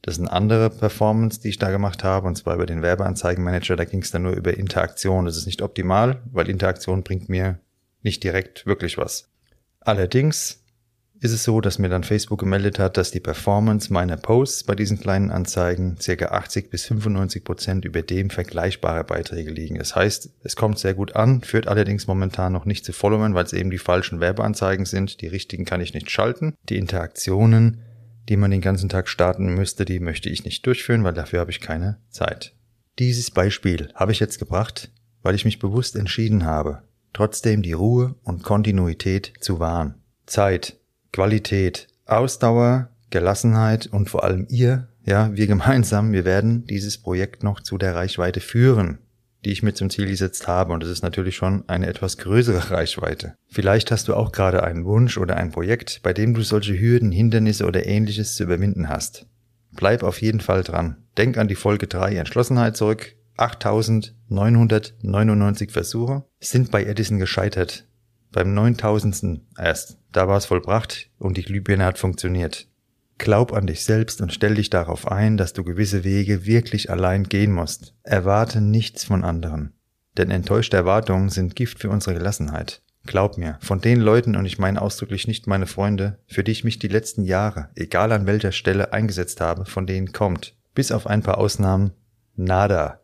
Das 0.02 0.14
ist 0.14 0.20
eine 0.20 0.32
andere 0.32 0.70
Performance, 0.70 1.40
die 1.40 1.48
ich 1.48 1.58
da 1.58 1.70
gemacht 1.70 2.04
habe, 2.04 2.26
und 2.26 2.36
zwar 2.36 2.54
über 2.54 2.66
den 2.66 2.82
Werbeanzeigenmanager. 2.82 3.76
Da 3.76 3.84
ging 3.84 4.02
es 4.02 4.10
dann 4.10 4.22
nur 4.22 4.32
über 4.32 4.56
Interaktion. 4.56 5.24
Das 5.24 5.36
ist 5.36 5.46
nicht 5.46 5.62
optimal, 5.62 6.22
weil 6.32 6.48
Interaktion 6.48 7.02
bringt 7.02 7.28
mir 7.28 7.58
nicht 8.02 8.22
direkt 8.24 8.66
wirklich 8.66 8.96
was. 8.96 9.28
Allerdings 9.80 10.59
ist 11.20 11.32
es 11.32 11.44
so, 11.44 11.60
dass 11.60 11.78
mir 11.78 11.90
dann 11.90 12.02
Facebook 12.02 12.40
gemeldet 12.40 12.78
hat, 12.78 12.96
dass 12.96 13.10
die 13.10 13.20
Performance 13.20 13.92
meiner 13.92 14.16
Posts 14.16 14.64
bei 14.64 14.74
diesen 14.74 14.98
kleinen 14.98 15.30
Anzeigen 15.30 15.98
circa 16.00 16.26
80 16.28 16.70
bis 16.70 16.86
95 16.86 17.44
Prozent 17.44 17.84
über 17.84 18.00
dem 18.00 18.30
vergleichbare 18.30 19.04
Beiträge 19.04 19.50
liegen. 19.50 19.76
Das 19.76 19.94
heißt, 19.94 20.30
es 20.42 20.56
kommt 20.56 20.78
sehr 20.78 20.94
gut 20.94 21.16
an, 21.16 21.42
führt 21.42 21.68
allerdings 21.68 22.06
momentan 22.06 22.54
noch 22.54 22.64
nicht 22.64 22.86
zu 22.86 22.94
Followern, 22.94 23.34
weil 23.34 23.44
es 23.44 23.52
eben 23.52 23.70
die 23.70 23.78
falschen 23.78 24.20
Werbeanzeigen 24.20 24.86
sind. 24.86 25.20
Die 25.20 25.26
richtigen 25.26 25.66
kann 25.66 25.82
ich 25.82 25.92
nicht 25.92 26.10
schalten. 26.10 26.54
Die 26.70 26.78
Interaktionen, 26.78 27.82
die 28.30 28.38
man 28.38 28.50
den 28.50 28.62
ganzen 28.62 28.88
Tag 28.88 29.06
starten 29.06 29.54
müsste, 29.54 29.84
die 29.84 30.00
möchte 30.00 30.30
ich 30.30 30.44
nicht 30.44 30.64
durchführen, 30.64 31.04
weil 31.04 31.14
dafür 31.14 31.40
habe 31.40 31.50
ich 31.50 31.60
keine 31.60 31.98
Zeit. 32.08 32.54
Dieses 32.98 33.30
Beispiel 33.30 33.90
habe 33.94 34.12
ich 34.12 34.20
jetzt 34.20 34.38
gebracht, 34.38 34.90
weil 35.22 35.34
ich 35.34 35.44
mich 35.44 35.58
bewusst 35.58 35.96
entschieden 35.96 36.46
habe, 36.46 36.82
trotzdem 37.12 37.60
die 37.60 37.72
Ruhe 37.72 38.14
und 38.22 38.42
Kontinuität 38.42 39.34
zu 39.40 39.60
wahren. 39.60 39.96
Zeit 40.24 40.79
Qualität, 41.12 41.88
Ausdauer, 42.06 42.88
Gelassenheit 43.10 43.88
und 43.88 44.08
vor 44.08 44.24
allem 44.24 44.46
ihr, 44.48 44.88
ja, 45.04 45.34
wir 45.34 45.46
gemeinsam, 45.46 46.12
wir 46.12 46.24
werden 46.24 46.64
dieses 46.66 46.98
Projekt 46.98 47.42
noch 47.42 47.60
zu 47.60 47.78
der 47.78 47.94
Reichweite 47.94 48.40
führen, 48.40 48.98
die 49.44 49.50
ich 49.50 49.62
mir 49.62 49.74
zum 49.74 49.90
Ziel 49.90 50.06
gesetzt 50.06 50.48
habe. 50.48 50.72
Und 50.72 50.84
es 50.84 50.90
ist 50.90 51.02
natürlich 51.02 51.36
schon 51.36 51.64
eine 51.68 51.86
etwas 51.86 52.18
größere 52.18 52.70
Reichweite. 52.70 53.34
Vielleicht 53.48 53.90
hast 53.90 54.08
du 54.08 54.14
auch 54.14 54.32
gerade 54.32 54.62
einen 54.62 54.84
Wunsch 54.84 55.18
oder 55.18 55.36
ein 55.36 55.50
Projekt, 55.50 56.00
bei 56.02 56.12
dem 56.12 56.34
du 56.34 56.42
solche 56.42 56.78
Hürden, 56.78 57.10
Hindernisse 57.10 57.66
oder 57.66 57.86
ähnliches 57.86 58.36
zu 58.36 58.44
überwinden 58.44 58.88
hast. 58.88 59.26
Bleib 59.72 60.02
auf 60.02 60.20
jeden 60.20 60.40
Fall 60.40 60.62
dran. 60.62 60.96
Denk 61.16 61.38
an 61.38 61.48
die 61.48 61.54
Folge 61.54 61.86
3 61.86 62.16
Entschlossenheit 62.16 62.76
zurück. 62.76 63.14
8999 63.36 65.70
Versuche 65.70 66.24
sind 66.40 66.70
bei 66.70 66.84
Edison 66.84 67.18
gescheitert. 67.18 67.86
Beim 68.32 68.54
9000. 68.54 69.40
erst. 69.58 69.98
Da 70.12 70.28
war 70.28 70.36
es 70.36 70.46
vollbracht 70.46 71.10
und 71.18 71.36
die 71.36 71.42
Glühbirne 71.42 71.84
hat 71.84 71.98
funktioniert. 71.98 72.68
Glaub 73.18 73.52
an 73.52 73.66
dich 73.66 73.84
selbst 73.84 74.20
und 74.20 74.32
stell 74.32 74.54
dich 74.54 74.70
darauf 74.70 75.10
ein, 75.10 75.36
dass 75.36 75.52
du 75.52 75.64
gewisse 75.64 76.04
Wege 76.04 76.46
wirklich 76.46 76.90
allein 76.90 77.24
gehen 77.24 77.52
musst. 77.52 77.94
Erwarte 78.02 78.60
nichts 78.60 79.04
von 79.04 79.24
anderen. 79.24 79.74
Denn 80.16 80.30
enttäuschte 80.30 80.76
Erwartungen 80.76 81.28
sind 81.28 81.56
Gift 81.56 81.80
für 81.80 81.90
unsere 81.90 82.14
Gelassenheit. 82.14 82.82
Glaub 83.04 83.36
mir, 83.36 83.58
von 83.62 83.80
den 83.80 84.00
Leuten, 84.00 84.36
und 84.36 84.46
ich 84.46 84.58
meine 84.58 84.80
ausdrücklich 84.80 85.26
nicht 85.26 85.46
meine 85.46 85.66
Freunde, 85.66 86.18
für 86.26 86.44
die 86.44 86.52
ich 86.52 86.64
mich 86.64 86.78
die 86.78 86.88
letzten 86.88 87.24
Jahre, 87.24 87.70
egal 87.74 88.12
an 88.12 88.26
welcher 88.26 88.52
Stelle, 88.52 88.92
eingesetzt 88.92 89.40
habe, 89.40 89.64
von 89.64 89.86
denen 89.86 90.12
kommt, 90.12 90.56
bis 90.74 90.92
auf 90.92 91.06
ein 91.06 91.22
paar 91.22 91.38
Ausnahmen, 91.38 91.92
nada. 92.36 93.00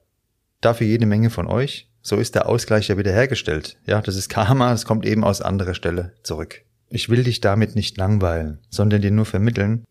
Dafür 0.60 0.86
jede 0.86 1.06
Menge 1.06 1.30
von 1.30 1.46
euch, 1.46 1.90
so 2.06 2.18
ist 2.18 2.36
der 2.36 2.48
Ausgleich 2.48 2.86
ja 2.86 2.96
wieder 2.96 3.10
hergestellt. 3.10 3.78
Ja, 3.84 4.00
das 4.00 4.14
ist 4.14 4.28
Karma, 4.28 4.72
es 4.72 4.84
kommt 4.84 5.04
eben 5.04 5.24
aus 5.24 5.42
anderer 5.42 5.74
Stelle 5.74 6.12
zurück. 6.22 6.62
Ich 6.88 7.08
will 7.08 7.24
dich 7.24 7.40
damit 7.40 7.74
nicht 7.74 7.96
langweilen, 7.96 8.60
sondern 8.70 9.02
dir 9.02 9.10
nur 9.10 9.26
vermitteln, 9.26 9.84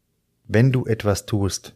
wenn 0.47 0.71
du 0.71 0.85
etwas 0.85 1.25
tust, 1.25 1.75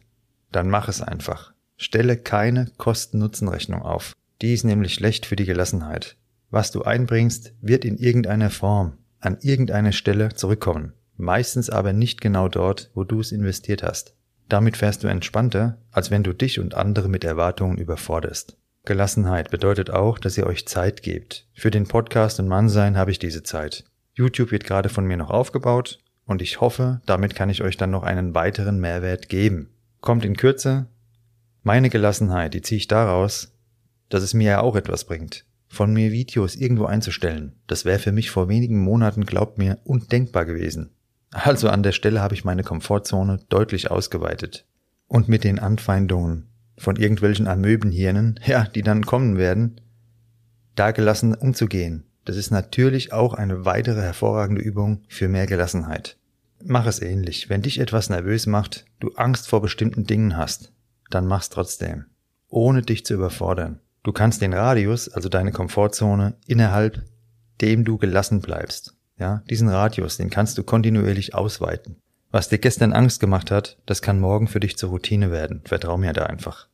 dann 0.50 0.70
mach 0.70 0.88
es 0.88 1.02
einfach. 1.02 1.52
Stelle 1.76 2.16
keine 2.16 2.72
Kosten-Nutzen-Rechnung 2.78 3.82
auf. 3.82 4.14
Die 4.40 4.54
ist 4.54 4.64
nämlich 4.64 4.94
schlecht 4.94 5.26
für 5.26 5.36
die 5.36 5.44
Gelassenheit. 5.44 6.16
Was 6.48 6.70
du 6.70 6.84
einbringst, 6.84 7.52
wird 7.60 7.84
in 7.84 7.98
irgendeiner 7.98 8.48
Form, 8.48 8.94
an 9.18 9.36
irgendeiner 9.42 9.92
Stelle 9.92 10.30
zurückkommen. 10.30 10.94
Meistens 11.18 11.68
aber 11.68 11.92
nicht 11.92 12.22
genau 12.22 12.48
dort, 12.48 12.90
wo 12.94 13.04
du 13.04 13.20
es 13.20 13.30
investiert 13.30 13.82
hast. 13.82 14.14
Damit 14.48 14.78
fährst 14.78 15.04
du 15.04 15.08
entspannter, 15.08 15.76
als 15.90 16.10
wenn 16.10 16.22
du 16.22 16.32
dich 16.32 16.60
und 16.60 16.74
andere 16.74 17.10
mit 17.10 17.24
Erwartungen 17.24 17.76
überforderst. 17.76 18.56
Gelassenheit 18.84 19.50
bedeutet 19.50 19.90
auch, 19.90 20.18
dass 20.18 20.38
ihr 20.38 20.46
euch 20.46 20.66
Zeit 20.66 21.02
gebt. 21.02 21.46
Für 21.54 21.70
den 21.70 21.86
Podcast 21.86 22.40
und 22.40 22.48
Mannsein 22.48 22.96
habe 22.96 23.10
ich 23.10 23.18
diese 23.18 23.42
Zeit. 23.42 23.84
YouTube 24.14 24.50
wird 24.50 24.64
gerade 24.64 24.88
von 24.88 25.04
mir 25.04 25.16
noch 25.16 25.30
aufgebaut 25.30 25.98
und 26.24 26.42
ich 26.42 26.60
hoffe, 26.60 27.00
damit 27.06 27.34
kann 27.34 27.50
ich 27.50 27.62
euch 27.62 27.76
dann 27.76 27.90
noch 27.90 28.02
einen 28.02 28.34
weiteren 28.34 28.80
Mehrwert 28.80 29.28
geben. 29.28 29.70
Kommt 30.00 30.24
in 30.24 30.36
Kürze. 30.36 30.86
Meine 31.62 31.90
Gelassenheit, 31.90 32.54
die 32.54 32.62
ziehe 32.62 32.78
ich 32.78 32.88
daraus, 32.88 33.52
dass 34.08 34.22
es 34.22 34.32
mir 34.32 34.50
ja 34.50 34.60
auch 34.60 34.76
etwas 34.76 35.04
bringt. 35.04 35.44
Von 35.68 35.92
mir 35.92 36.10
Videos 36.10 36.56
irgendwo 36.56 36.86
einzustellen, 36.86 37.54
das 37.66 37.84
wäre 37.84 37.98
für 37.98 38.12
mich 38.12 38.30
vor 38.30 38.48
wenigen 38.48 38.80
Monaten, 38.80 39.24
glaubt 39.24 39.58
mir, 39.58 39.78
undenkbar 39.84 40.46
gewesen. 40.46 40.90
Also 41.30 41.68
an 41.68 41.82
der 41.82 41.92
Stelle 41.92 42.20
habe 42.20 42.34
ich 42.34 42.44
meine 42.44 42.64
Komfortzone 42.64 43.40
deutlich 43.48 43.90
ausgeweitet. 43.90 44.66
Und 45.06 45.28
mit 45.28 45.44
den 45.44 45.58
Anfeindungen 45.58 46.49
von 46.80 46.96
irgendwelchen 46.96 47.46
Amöbenhirnen, 47.46 48.40
ja, 48.46 48.64
die 48.64 48.82
dann 48.82 49.04
kommen 49.04 49.36
werden, 49.36 49.80
da 50.74 50.92
gelassen 50.92 51.34
umzugehen, 51.34 52.04
das 52.24 52.36
ist 52.36 52.50
natürlich 52.50 53.12
auch 53.12 53.34
eine 53.34 53.64
weitere 53.64 54.00
hervorragende 54.02 54.62
Übung 54.62 55.02
für 55.08 55.28
mehr 55.28 55.46
Gelassenheit. 55.46 56.16
Mach 56.62 56.86
es 56.86 57.00
ähnlich. 57.00 57.48
Wenn 57.48 57.62
dich 57.62 57.80
etwas 57.80 58.10
nervös 58.10 58.46
macht, 58.46 58.84
du 59.00 59.12
Angst 59.14 59.48
vor 59.48 59.62
bestimmten 59.62 60.04
Dingen 60.04 60.36
hast, 60.36 60.72
dann 61.08 61.26
mach's 61.26 61.48
trotzdem. 61.48 62.04
Ohne 62.48 62.82
dich 62.82 63.04
zu 63.04 63.14
überfordern. 63.14 63.80
Du 64.02 64.12
kannst 64.12 64.42
den 64.42 64.52
Radius, 64.52 65.08
also 65.08 65.28
deine 65.28 65.52
Komfortzone, 65.52 66.34
innerhalb 66.46 67.02
dem 67.60 67.84
du 67.84 67.98
gelassen 67.98 68.40
bleibst. 68.40 68.94
Ja, 69.18 69.42
diesen 69.50 69.68
Radius, 69.68 70.16
den 70.16 70.30
kannst 70.30 70.56
du 70.56 70.62
kontinuierlich 70.62 71.34
ausweiten. 71.34 71.96
Was 72.30 72.48
dir 72.48 72.58
gestern 72.58 72.92
Angst 72.92 73.20
gemacht 73.20 73.50
hat, 73.50 73.78
das 73.86 74.02
kann 74.02 74.20
morgen 74.20 74.46
für 74.46 74.60
dich 74.60 74.78
zur 74.78 74.90
Routine 74.90 75.30
werden. 75.30 75.62
Vertrau 75.64 75.98
mir 75.98 76.12
da 76.12 76.26
einfach. 76.26 76.68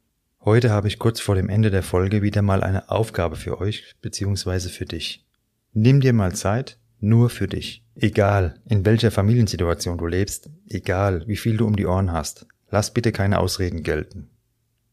Heute 0.46 0.70
habe 0.70 0.86
ich 0.86 1.00
kurz 1.00 1.18
vor 1.18 1.34
dem 1.34 1.48
Ende 1.48 1.72
der 1.72 1.82
Folge 1.82 2.22
wieder 2.22 2.40
mal 2.40 2.62
eine 2.62 2.88
Aufgabe 2.88 3.34
für 3.34 3.60
euch, 3.60 3.96
beziehungsweise 4.00 4.68
für 4.68 4.84
dich. 4.84 5.26
Nimm 5.72 6.00
dir 6.00 6.12
mal 6.12 6.36
Zeit 6.36 6.78
Nur 7.00 7.30
für 7.30 7.48
dich. 7.48 7.84
Egal, 7.96 8.60
in 8.64 8.86
welcher 8.86 9.10
Familiensituation 9.10 9.98
du 9.98 10.06
lebst, 10.06 10.48
egal, 10.68 11.24
wie 11.26 11.36
viel 11.36 11.56
du 11.56 11.66
um 11.66 11.74
die 11.74 11.86
Ohren 11.86 12.12
hast, 12.12 12.46
lass 12.70 12.94
bitte 12.94 13.10
keine 13.10 13.40
Ausreden 13.40 13.82
gelten. 13.82 14.30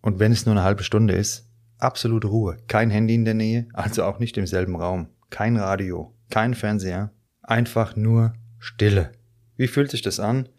Und 0.01 0.17
wenn 0.17 0.31
es 0.31 0.47
nur 0.47 0.55
eine 0.55 0.63
halbe 0.63 0.83
Stunde 0.83 1.13
ist, 1.13 1.47
absolute 1.77 2.29
Ruhe, 2.29 2.57
kein 2.67 2.89
Handy 2.89 3.13
in 3.13 3.23
der 3.23 3.35
Nähe, 3.35 3.67
also 3.73 4.05
auch 4.05 4.17
nicht 4.17 4.35
im 4.39 4.47
selben 4.47 4.75
Raum, 4.75 5.09
kein 5.29 5.55
Radio, 5.55 6.15
kein 6.31 6.55
Fernseher, 6.55 7.11
einfach 7.43 7.95
nur 7.95 8.33
Stille. 8.57 9.11
Wie 9.55 9.67
fühlt 9.67 9.91
sich 9.91 10.01
das 10.01 10.19
an? 10.19 10.49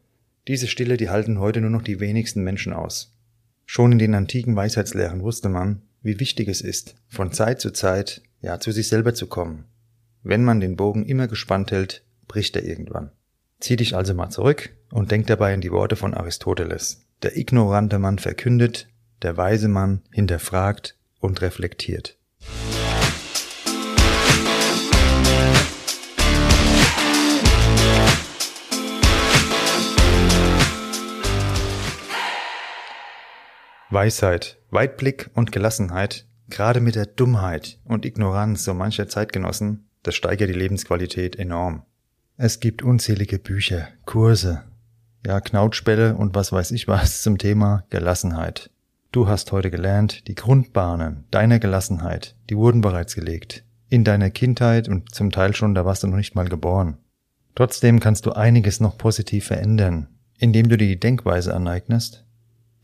Diese 0.46 0.68
Stille, 0.68 0.96
die 0.96 1.10
halten 1.10 1.40
heute 1.40 1.60
nur 1.60 1.70
noch 1.70 1.82
die 1.82 1.98
wenigsten 1.98 2.44
Menschen 2.44 2.72
aus. 2.72 3.13
Schon 3.66 3.92
in 3.92 3.98
den 3.98 4.14
antiken 4.14 4.56
Weisheitslehren 4.56 5.22
wusste 5.22 5.48
man, 5.48 5.82
wie 6.02 6.20
wichtig 6.20 6.48
es 6.48 6.60
ist, 6.60 6.96
von 7.08 7.32
Zeit 7.32 7.60
zu 7.60 7.72
Zeit, 7.72 8.22
ja, 8.40 8.60
zu 8.60 8.72
sich 8.72 8.88
selber 8.88 9.14
zu 9.14 9.26
kommen. 9.26 9.64
Wenn 10.22 10.44
man 10.44 10.60
den 10.60 10.76
Bogen 10.76 11.04
immer 11.04 11.28
gespannt 11.28 11.70
hält, 11.70 12.04
bricht 12.28 12.56
er 12.56 12.64
irgendwann. 12.64 13.10
Zieh 13.60 13.76
dich 13.76 13.96
also 13.96 14.14
mal 14.14 14.30
zurück 14.30 14.70
und 14.90 15.10
denk 15.10 15.26
dabei 15.26 15.54
an 15.54 15.60
die 15.60 15.72
Worte 15.72 15.96
von 15.96 16.14
Aristoteles. 16.14 17.06
Der 17.22 17.36
ignorante 17.36 17.98
Mann 17.98 18.18
verkündet, 18.18 18.88
der 19.22 19.36
weise 19.36 19.68
Mann 19.68 20.02
hinterfragt 20.10 20.98
und 21.20 21.40
reflektiert. 21.40 22.18
Weisheit, 33.90 34.58
Weitblick 34.70 35.30
und 35.34 35.52
Gelassenheit, 35.52 36.26
gerade 36.48 36.80
mit 36.80 36.94
der 36.94 37.06
Dummheit 37.06 37.78
und 37.84 38.06
Ignoranz 38.06 38.64
so 38.64 38.72
mancher 38.72 39.08
Zeitgenossen, 39.08 39.88
das 40.02 40.14
steigert 40.14 40.48
die 40.48 40.54
Lebensqualität 40.54 41.36
enorm. 41.36 41.82
Es 42.36 42.60
gibt 42.60 42.82
unzählige 42.82 43.38
Bücher, 43.38 43.88
Kurse, 44.06 44.64
ja, 45.24 45.40
Knautschbälle 45.40 46.16
und 46.16 46.34
was 46.34 46.50
weiß 46.50 46.72
ich 46.72 46.88
was 46.88 47.22
zum 47.22 47.38
Thema 47.38 47.84
Gelassenheit. 47.90 48.70
Du 49.12 49.28
hast 49.28 49.52
heute 49.52 49.70
gelernt, 49.70 50.26
die 50.28 50.34
Grundbahnen 50.34 51.24
deiner 51.30 51.58
Gelassenheit, 51.58 52.36
die 52.50 52.56
wurden 52.56 52.80
bereits 52.80 53.14
gelegt. 53.14 53.64
In 53.88 54.02
deiner 54.02 54.30
Kindheit 54.30 54.88
und 54.88 55.14
zum 55.14 55.30
Teil 55.30 55.54
schon, 55.54 55.74
da 55.74 55.84
warst 55.84 56.02
du 56.02 56.08
noch 56.08 56.16
nicht 56.16 56.34
mal 56.34 56.48
geboren. 56.48 56.96
Trotzdem 57.54 58.00
kannst 58.00 58.26
du 58.26 58.32
einiges 58.32 58.80
noch 58.80 58.98
positiv 58.98 59.46
verändern, 59.46 60.08
indem 60.38 60.68
du 60.68 60.76
dir 60.76 60.88
die 60.88 60.98
Denkweise 60.98 61.54
aneignest, 61.54 62.23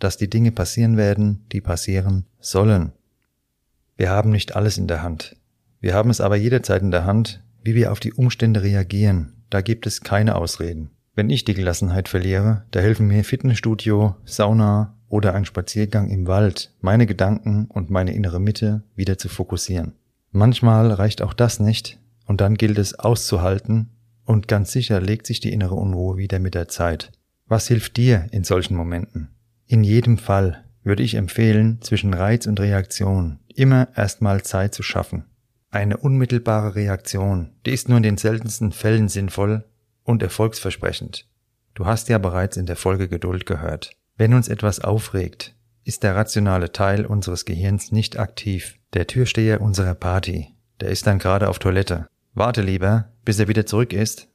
dass 0.00 0.16
die 0.16 0.28
Dinge 0.28 0.50
passieren 0.50 0.96
werden, 0.96 1.44
die 1.52 1.60
passieren 1.60 2.26
sollen. 2.40 2.92
Wir 3.96 4.10
haben 4.10 4.30
nicht 4.30 4.56
alles 4.56 4.78
in 4.78 4.88
der 4.88 5.02
Hand. 5.02 5.36
Wir 5.80 5.94
haben 5.94 6.10
es 6.10 6.20
aber 6.20 6.36
jederzeit 6.36 6.82
in 6.82 6.90
der 6.90 7.04
Hand, 7.04 7.42
wie 7.62 7.74
wir 7.74 7.92
auf 7.92 8.00
die 8.00 8.12
Umstände 8.12 8.62
reagieren. 8.62 9.34
Da 9.50 9.60
gibt 9.60 9.86
es 9.86 10.00
keine 10.00 10.36
Ausreden. 10.36 10.90
Wenn 11.14 11.30
ich 11.30 11.44
die 11.44 11.54
Gelassenheit 11.54 12.08
verliere, 12.08 12.64
da 12.70 12.80
helfen 12.80 13.06
mir 13.06 13.24
Fitnessstudio, 13.24 14.16
Sauna 14.24 14.96
oder 15.08 15.34
ein 15.34 15.44
Spaziergang 15.44 16.08
im 16.08 16.26
Wald, 16.26 16.72
meine 16.80 17.06
Gedanken 17.06 17.66
und 17.66 17.90
meine 17.90 18.14
innere 18.14 18.40
Mitte 18.40 18.84
wieder 18.94 19.18
zu 19.18 19.28
fokussieren. 19.28 19.92
Manchmal 20.30 20.92
reicht 20.92 21.20
auch 21.20 21.34
das 21.34 21.58
nicht, 21.58 21.98
und 22.26 22.40
dann 22.40 22.54
gilt 22.54 22.78
es 22.78 22.98
auszuhalten, 22.98 23.90
und 24.24 24.46
ganz 24.46 24.70
sicher 24.70 25.00
legt 25.00 25.26
sich 25.26 25.40
die 25.40 25.52
innere 25.52 25.74
Unruhe 25.74 26.16
wieder 26.16 26.38
mit 26.38 26.54
der 26.54 26.68
Zeit. 26.68 27.10
Was 27.46 27.66
hilft 27.66 27.96
dir 27.96 28.28
in 28.30 28.44
solchen 28.44 28.76
Momenten? 28.76 29.30
In 29.70 29.84
jedem 29.84 30.18
Fall 30.18 30.64
würde 30.82 31.04
ich 31.04 31.14
empfehlen, 31.14 31.80
zwischen 31.80 32.12
Reiz 32.12 32.46
und 32.46 32.58
Reaktion 32.58 33.38
immer 33.54 33.86
erstmal 33.94 34.42
Zeit 34.42 34.74
zu 34.74 34.82
schaffen. 34.82 35.26
Eine 35.70 35.96
unmittelbare 35.96 36.74
Reaktion, 36.74 37.52
die 37.64 37.70
ist 37.70 37.88
nur 37.88 37.98
in 37.98 38.02
den 38.02 38.16
seltensten 38.16 38.72
Fällen 38.72 39.08
sinnvoll 39.08 39.64
und 40.02 40.24
erfolgsversprechend. 40.24 41.28
Du 41.74 41.86
hast 41.86 42.08
ja 42.08 42.18
bereits 42.18 42.56
in 42.56 42.66
der 42.66 42.74
Folge 42.74 43.06
Geduld 43.06 43.46
gehört. 43.46 43.92
Wenn 44.16 44.34
uns 44.34 44.48
etwas 44.48 44.80
aufregt, 44.80 45.54
ist 45.84 46.02
der 46.02 46.16
rationale 46.16 46.72
Teil 46.72 47.06
unseres 47.06 47.44
Gehirns 47.44 47.92
nicht 47.92 48.18
aktiv. 48.18 48.76
Der 48.92 49.06
Türsteher 49.06 49.60
unserer 49.60 49.94
Party, 49.94 50.48
der 50.80 50.88
ist 50.88 51.06
dann 51.06 51.20
gerade 51.20 51.48
auf 51.48 51.60
Toilette. 51.60 52.08
Warte 52.34 52.62
lieber, 52.62 53.12
bis 53.24 53.38
er 53.38 53.46
wieder 53.46 53.66
zurück 53.66 53.92
ist 53.92 54.26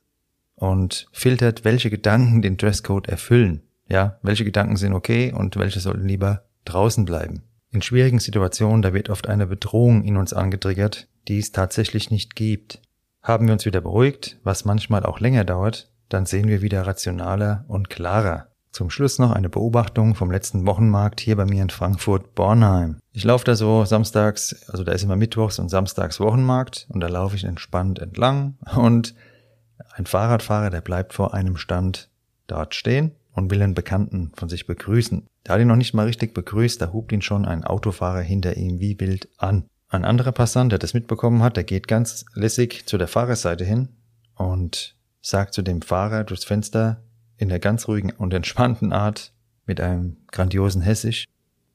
und 0.55 1.09
filtert, 1.11 1.65
welche 1.65 1.89
Gedanken 1.89 2.41
den 2.41 2.55
Dresscode 2.55 3.09
erfüllen. 3.09 3.63
Ja, 3.87 4.17
welche 4.21 4.45
Gedanken 4.45 4.77
sind 4.77 4.93
okay 4.93 5.31
und 5.31 5.57
welche 5.57 5.79
sollten 5.79 6.07
lieber 6.07 6.43
draußen 6.65 7.05
bleiben. 7.05 7.43
In 7.71 7.81
schwierigen 7.81 8.19
Situationen, 8.19 8.81
da 8.81 8.93
wird 8.93 9.09
oft 9.09 9.27
eine 9.27 9.47
Bedrohung 9.47 10.03
in 10.03 10.17
uns 10.17 10.33
angetriggert, 10.33 11.07
die 11.27 11.39
es 11.39 11.51
tatsächlich 11.51 12.09
nicht 12.09 12.35
gibt. 12.35 12.81
Haben 13.21 13.47
wir 13.47 13.53
uns 13.53 13.65
wieder 13.65 13.81
beruhigt, 13.81 14.39
was 14.43 14.65
manchmal 14.65 15.03
auch 15.03 15.19
länger 15.19 15.43
dauert, 15.43 15.91
dann 16.09 16.25
sehen 16.25 16.47
wir 16.47 16.61
wieder 16.61 16.85
rationaler 16.87 17.65
und 17.67 17.89
klarer. 17.89 18.47
Zum 18.71 18.89
Schluss 18.89 19.19
noch 19.19 19.31
eine 19.31 19.49
Beobachtung 19.49 20.15
vom 20.15 20.31
letzten 20.31 20.65
Wochenmarkt 20.65 21.21
hier 21.21 21.35
bei 21.35 21.45
mir 21.45 21.61
in 21.61 21.69
Frankfurt-Bornheim. 21.69 22.99
Ich 23.13 23.23
laufe 23.23 23.45
da 23.45 23.55
so 23.55 23.85
samstags, 23.85 24.69
also 24.69 24.83
da 24.83 24.91
ist 24.91 25.03
immer 25.03 25.15
mittwochs 25.15 25.59
und 25.59 25.69
samstags 25.69 26.19
Wochenmarkt 26.19 26.87
und 26.89 26.99
da 26.99 27.07
laufe 27.07 27.35
ich 27.35 27.45
entspannt 27.45 27.99
entlang 27.99 28.57
und 28.75 29.15
ein 29.93 30.05
Fahrradfahrer, 30.05 30.69
der 30.69 30.81
bleibt 30.81 31.13
vor 31.13 31.33
einem 31.33 31.57
Stand 31.57 32.09
dort 32.47 32.75
stehen 32.75 33.11
und 33.35 33.51
will 33.51 33.61
einen 33.61 33.75
Bekannten 33.75 34.31
von 34.35 34.49
sich 34.49 34.65
begrüßen. 34.65 35.27
Der 35.45 35.53
hat 35.53 35.61
ihn 35.61 35.67
noch 35.67 35.75
nicht 35.75 35.93
mal 35.93 36.05
richtig 36.05 36.33
begrüßt, 36.33 36.81
da 36.81 36.91
hupt 36.91 37.11
ihn 37.11 37.21
schon 37.21 37.45
ein 37.45 37.63
Autofahrer 37.63 38.21
hinter 38.21 38.57
ihm 38.57 38.79
wie 38.79 38.99
wild 38.99 39.29
an. 39.37 39.65
Ein 39.89 40.05
anderer 40.05 40.31
Passant, 40.31 40.71
der 40.71 40.79
das 40.79 40.93
mitbekommen 40.93 41.43
hat, 41.43 41.57
der 41.57 41.63
geht 41.63 41.87
ganz 41.87 42.25
lässig 42.33 42.85
zu 42.87 42.97
der 42.97 43.07
Fahrerseite 43.07 43.63
hin 43.63 43.89
und 44.35 44.95
sagt 45.21 45.53
zu 45.53 45.61
dem 45.61 45.81
Fahrer 45.81 46.23
durchs 46.23 46.45
Fenster, 46.45 47.03
in 47.37 47.49
der 47.49 47.59
ganz 47.59 47.87
ruhigen 47.87 48.11
und 48.11 48.33
entspannten 48.33 48.93
Art 48.93 49.33
mit 49.65 49.81
einem 49.81 50.17
grandiosen 50.31 50.81
Hessisch. 50.81 51.25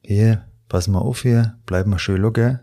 Hier, 0.03 0.45
pass 0.67 0.87
mal 0.87 0.99
auf 0.99 1.21
hier, 1.21 1.59
bleib 1.65 1.85
mal 1.85 1.99
schön 1.99 2.21
locker, 2.21 2.61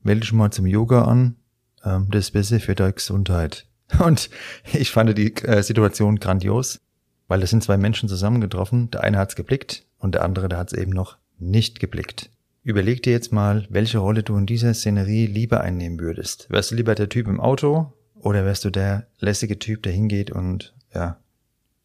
melde 0.00 0.22
dich 0.22 0.32
mal 0.32 0.50
zum 0.50 0.66
Yoga 0.66 1.02
an, 1.02 1.36
ähm, 1.84 2.08
das 2.10 2.26
ist 2.26 2.30
besser 2.32 2.60
für 2.60 2.74
deine 2.74 2.94
Gesundheit. 2.94 3.66
Und 3.98 4.30
ich 4.72 4.90
fand 4.90 5.16
die 5.16 5.34
äh, 5.44 5.62
Situation 5.62 6.18
grandios, 6.18 6.78
weil 7.28 7.42
es 7.42 7.50
sind 7.50 7.62
zwei 7.62 7.76
Menschen 7.76 8.08
zusammengetroffen, 8.08 8.90
der 8.90 9.04
eine 9.04 9.18
hat's 9.18 9.36
geblickt 9.36 9.86
und 9.98 10.14
der 10.14 10.24
andere, 10.24 10.48
der 10.48 10.58
hat's 10.58 10.72
eben 10.72 10.90
noch 10.90 11.18
nicht 11.38 11.78
geblickt. 11.78 12.30
Überleg 12.64 13.02
dir 13.02 13.12
jetzt 13.12 13.32
mal, 13.32 13.66
welche 13.70 13.98
Rolle 13.98 14.22
du 14.22 14.36
in 14.36 14.46
dieser 14.46 14.74
Szenerie 14.74 15.26
lieber 15.26 15.60
einnehmen 15.60 16.00
würdest. 16.00 16.50
Wärst 16.50 16.70
du 16.70 16.74
lieber 16.74 16.94
der 16.94 17.08
Typ 17.08 17.28
im 17.28 17.40
Auto 17.40 17.92
oder 18.14 18.44
wärst 18.44 18.64
du 18.64 18.70
der 18.70 19.06
lässige 19.20 19.58
Typ, 19.58 19.82
der 19.84 19.92
hingeht 19.92 20.30
und 20.30 20.74
ja, 20.92 21.18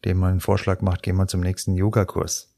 dem 0.04 0.18
mal 0.18 0.30
einen 0.30 0.40
Vorschlag 0.40 0.80
macht, 0.80 1.02
geh 1.02 1.12
mal 1.12 1.28
zum 1.28 1.40
nächsten 1.40 1.74
Yogakurs. 1.74 2.50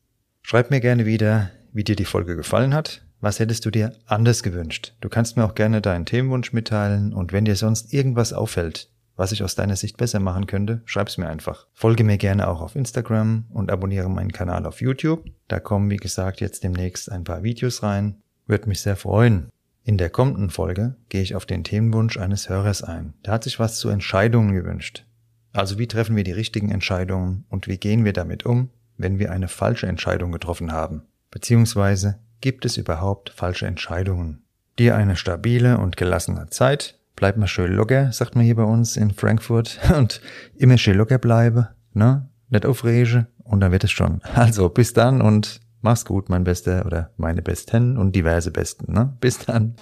Schreib 0.43 0.71
mir 0.71 0.81
gerne 0.81 1.07
wieder, 1.07 1.51
wie 1.73 1.85
dir 1.85 1.97
die 1.97 2.05
Folge 2.05 2.37
gefallen 2.37 2.73
hat. 2.73 3.03
Was 3.21 3.39
hättest 3.39 3.65
du 3.65 3.71
dir 3.71 3.93
anders 4.07 4.43
gewünscht? 4.43 4.95
Du 5.01 5.09
kannst 5.09 5.37
mir 5.37 5.45
auch 5.45 5.55
gerne 5.55 5.81
deinen 5.81 6.07
Themenwunsch 6.07 6.53
mitteilen 6.53 7.13
und 7.13 7.33
wenn 7.33 7.45
dir 7.45 7.57
sonst 7.57 7.93
irgendwas 7.93 8.33
auffällt, 8.33 8.91
was 9.17 9.33
ich 9.33 9.43
aus 9.43 9.55
deiner 9.55 9.77
Sicht 9.77 9.97
besser 9.97 10.21
machen 10.21 10.47
könnte, 10.47 10.83
schreib's 10.85 11.19
mir 11.19 11.29
einfach. 11.29 11.67
Folge 11.73 12.05
mir 12.05 12.19
gerne 12.19 12.49
auch 12.49 12.61
auf 12.61 12.77
Instagram 12.77 13.47
und 13.51 13.71
abonniere 13.71 14.11
meinen 14.11 14.33
Kanal 14.33 14.67
auf 14.67 14.81
YouTube. 14.81 15.25
Da 15.49 15.59
kommen, 15.59 15.91
wie 15.91 15.97
gesagt, 15.97 16.41
jetzt 16.41 16.63
demnächst 16.63 17.11
ein 17.11 17.25
paar 17.25 17.43
Videos 17.43 17.83
rein. 17.83 18.23
Würde 18.47 18.69
mich 18.69 18.83
sehr 18.83 18.97
freuen. 18.97 19.49
In 19.83 19.99
der 19.99 20.11
kommenden 20.11 20.51
Folge 20.51 20.97
gehe 21.09 21.23
ich 21.23 21.35
auf 21.35 21.47
den 21.47 21.65
Themenwunsch 21.65 22.19
eines 22.19 22.49
Hörers 22.49 22.83
ein. 22.83 23.15
Der 23.25 23.33
hat 23.33 23.45
sich 23.45 23.59
was 23.59 23.79
zu 23.79 23.89
Entscheidungen 23.89 24.53
gewünscht. 24.53 25.07
Also 25.53 25.79
wie 25.79 25.87
treffen 25.87 26.17
wir 26.17 26.25
die 26.25 26.33
richtigen 26.33 26.71
Entscheidungen 26.71 27.47
und 27.49 27.67
wie 27.67 27.79
gehen 27.79 28.05
wir 28.05 28.13
damit 28.13 28.45
um, 28.45 28.71
wenn 28.99 29.19
wir 29.19 29.33
eine 29.33 29.49
falsche 29.49 29.87
Entscheidung 29.87 30.33
getroffen 30.33 30.73
haben? 30.73 31.03
Beziehungsweise 31.31 32.19
gibt 32.41 32.65
es 32.65 32.77
überhaupt 32.77 33.31
falsche 33.31 33.67
Entscheidungen? 33.67 34.43
Dir 34.79 34.97
eine 34.97 35.17
stabile 35.17 35.79
und 35.79 35.97
gelassene 35.97 36.49
Zeit. 36.51 36.99
Bleib 37.17 37.39
mal 37.39 37.47
schön 37.47 37.73
locker, 37.73 38.13
sagt 38.13 38.37
man 38.37 38.45
hier 38.45 38.57
bei 38.57 38.63
uns 38.63 38.99
in 38.99 39.11
Frankfurt. 39.11 39.81
Und 39.97 40.21
immer 40.55 40.77
schön 40.77 40.99
locker 40.99 41.17
bleibe, 41.17 41.71
ne? 41.95 42.29
Nicht 42.51 42.67
aufrege 42.67 43.27
und 43.43 43.61
dann 43.61 43.73
wird 43.73 43.85
es 43.85 43.91
schon. 43.91 44.21
Also 44.35 44.69
bis 44.69 44.93
dann 44.93 45.21
und 45.21 45.61
mach's 45.81 46.05
gut, 46.05 46.29
mein 46.29 46.45
Bester 46.45 46.85
oder 46.85 47.11
meine 47.17 47.43
Besten 47.43 47.97
und 47.97 48.15
diverse 48.15 48.51
Besten, 48.51 48.93
ne? 48.93 49.17
Bis 49.21 49.39
dann. 49.39 49.75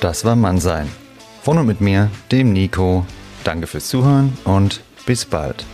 Das 0.00 0.24
war 0.24 0.36
Mannsein. 0.36 0.88
Von 1.42 1.58
und 1.58 1.66
mit 1.66 1.80
mir, 1.80 2.10
dem 2.32 2.52
Nico. 2.52 3.04
Danke 3.44 3.66
fürs 3.66 3.88
Zuhören 3.88 4.32
und 4.44 4.82
bis 5.06 5.26
bald. 5.26 5.66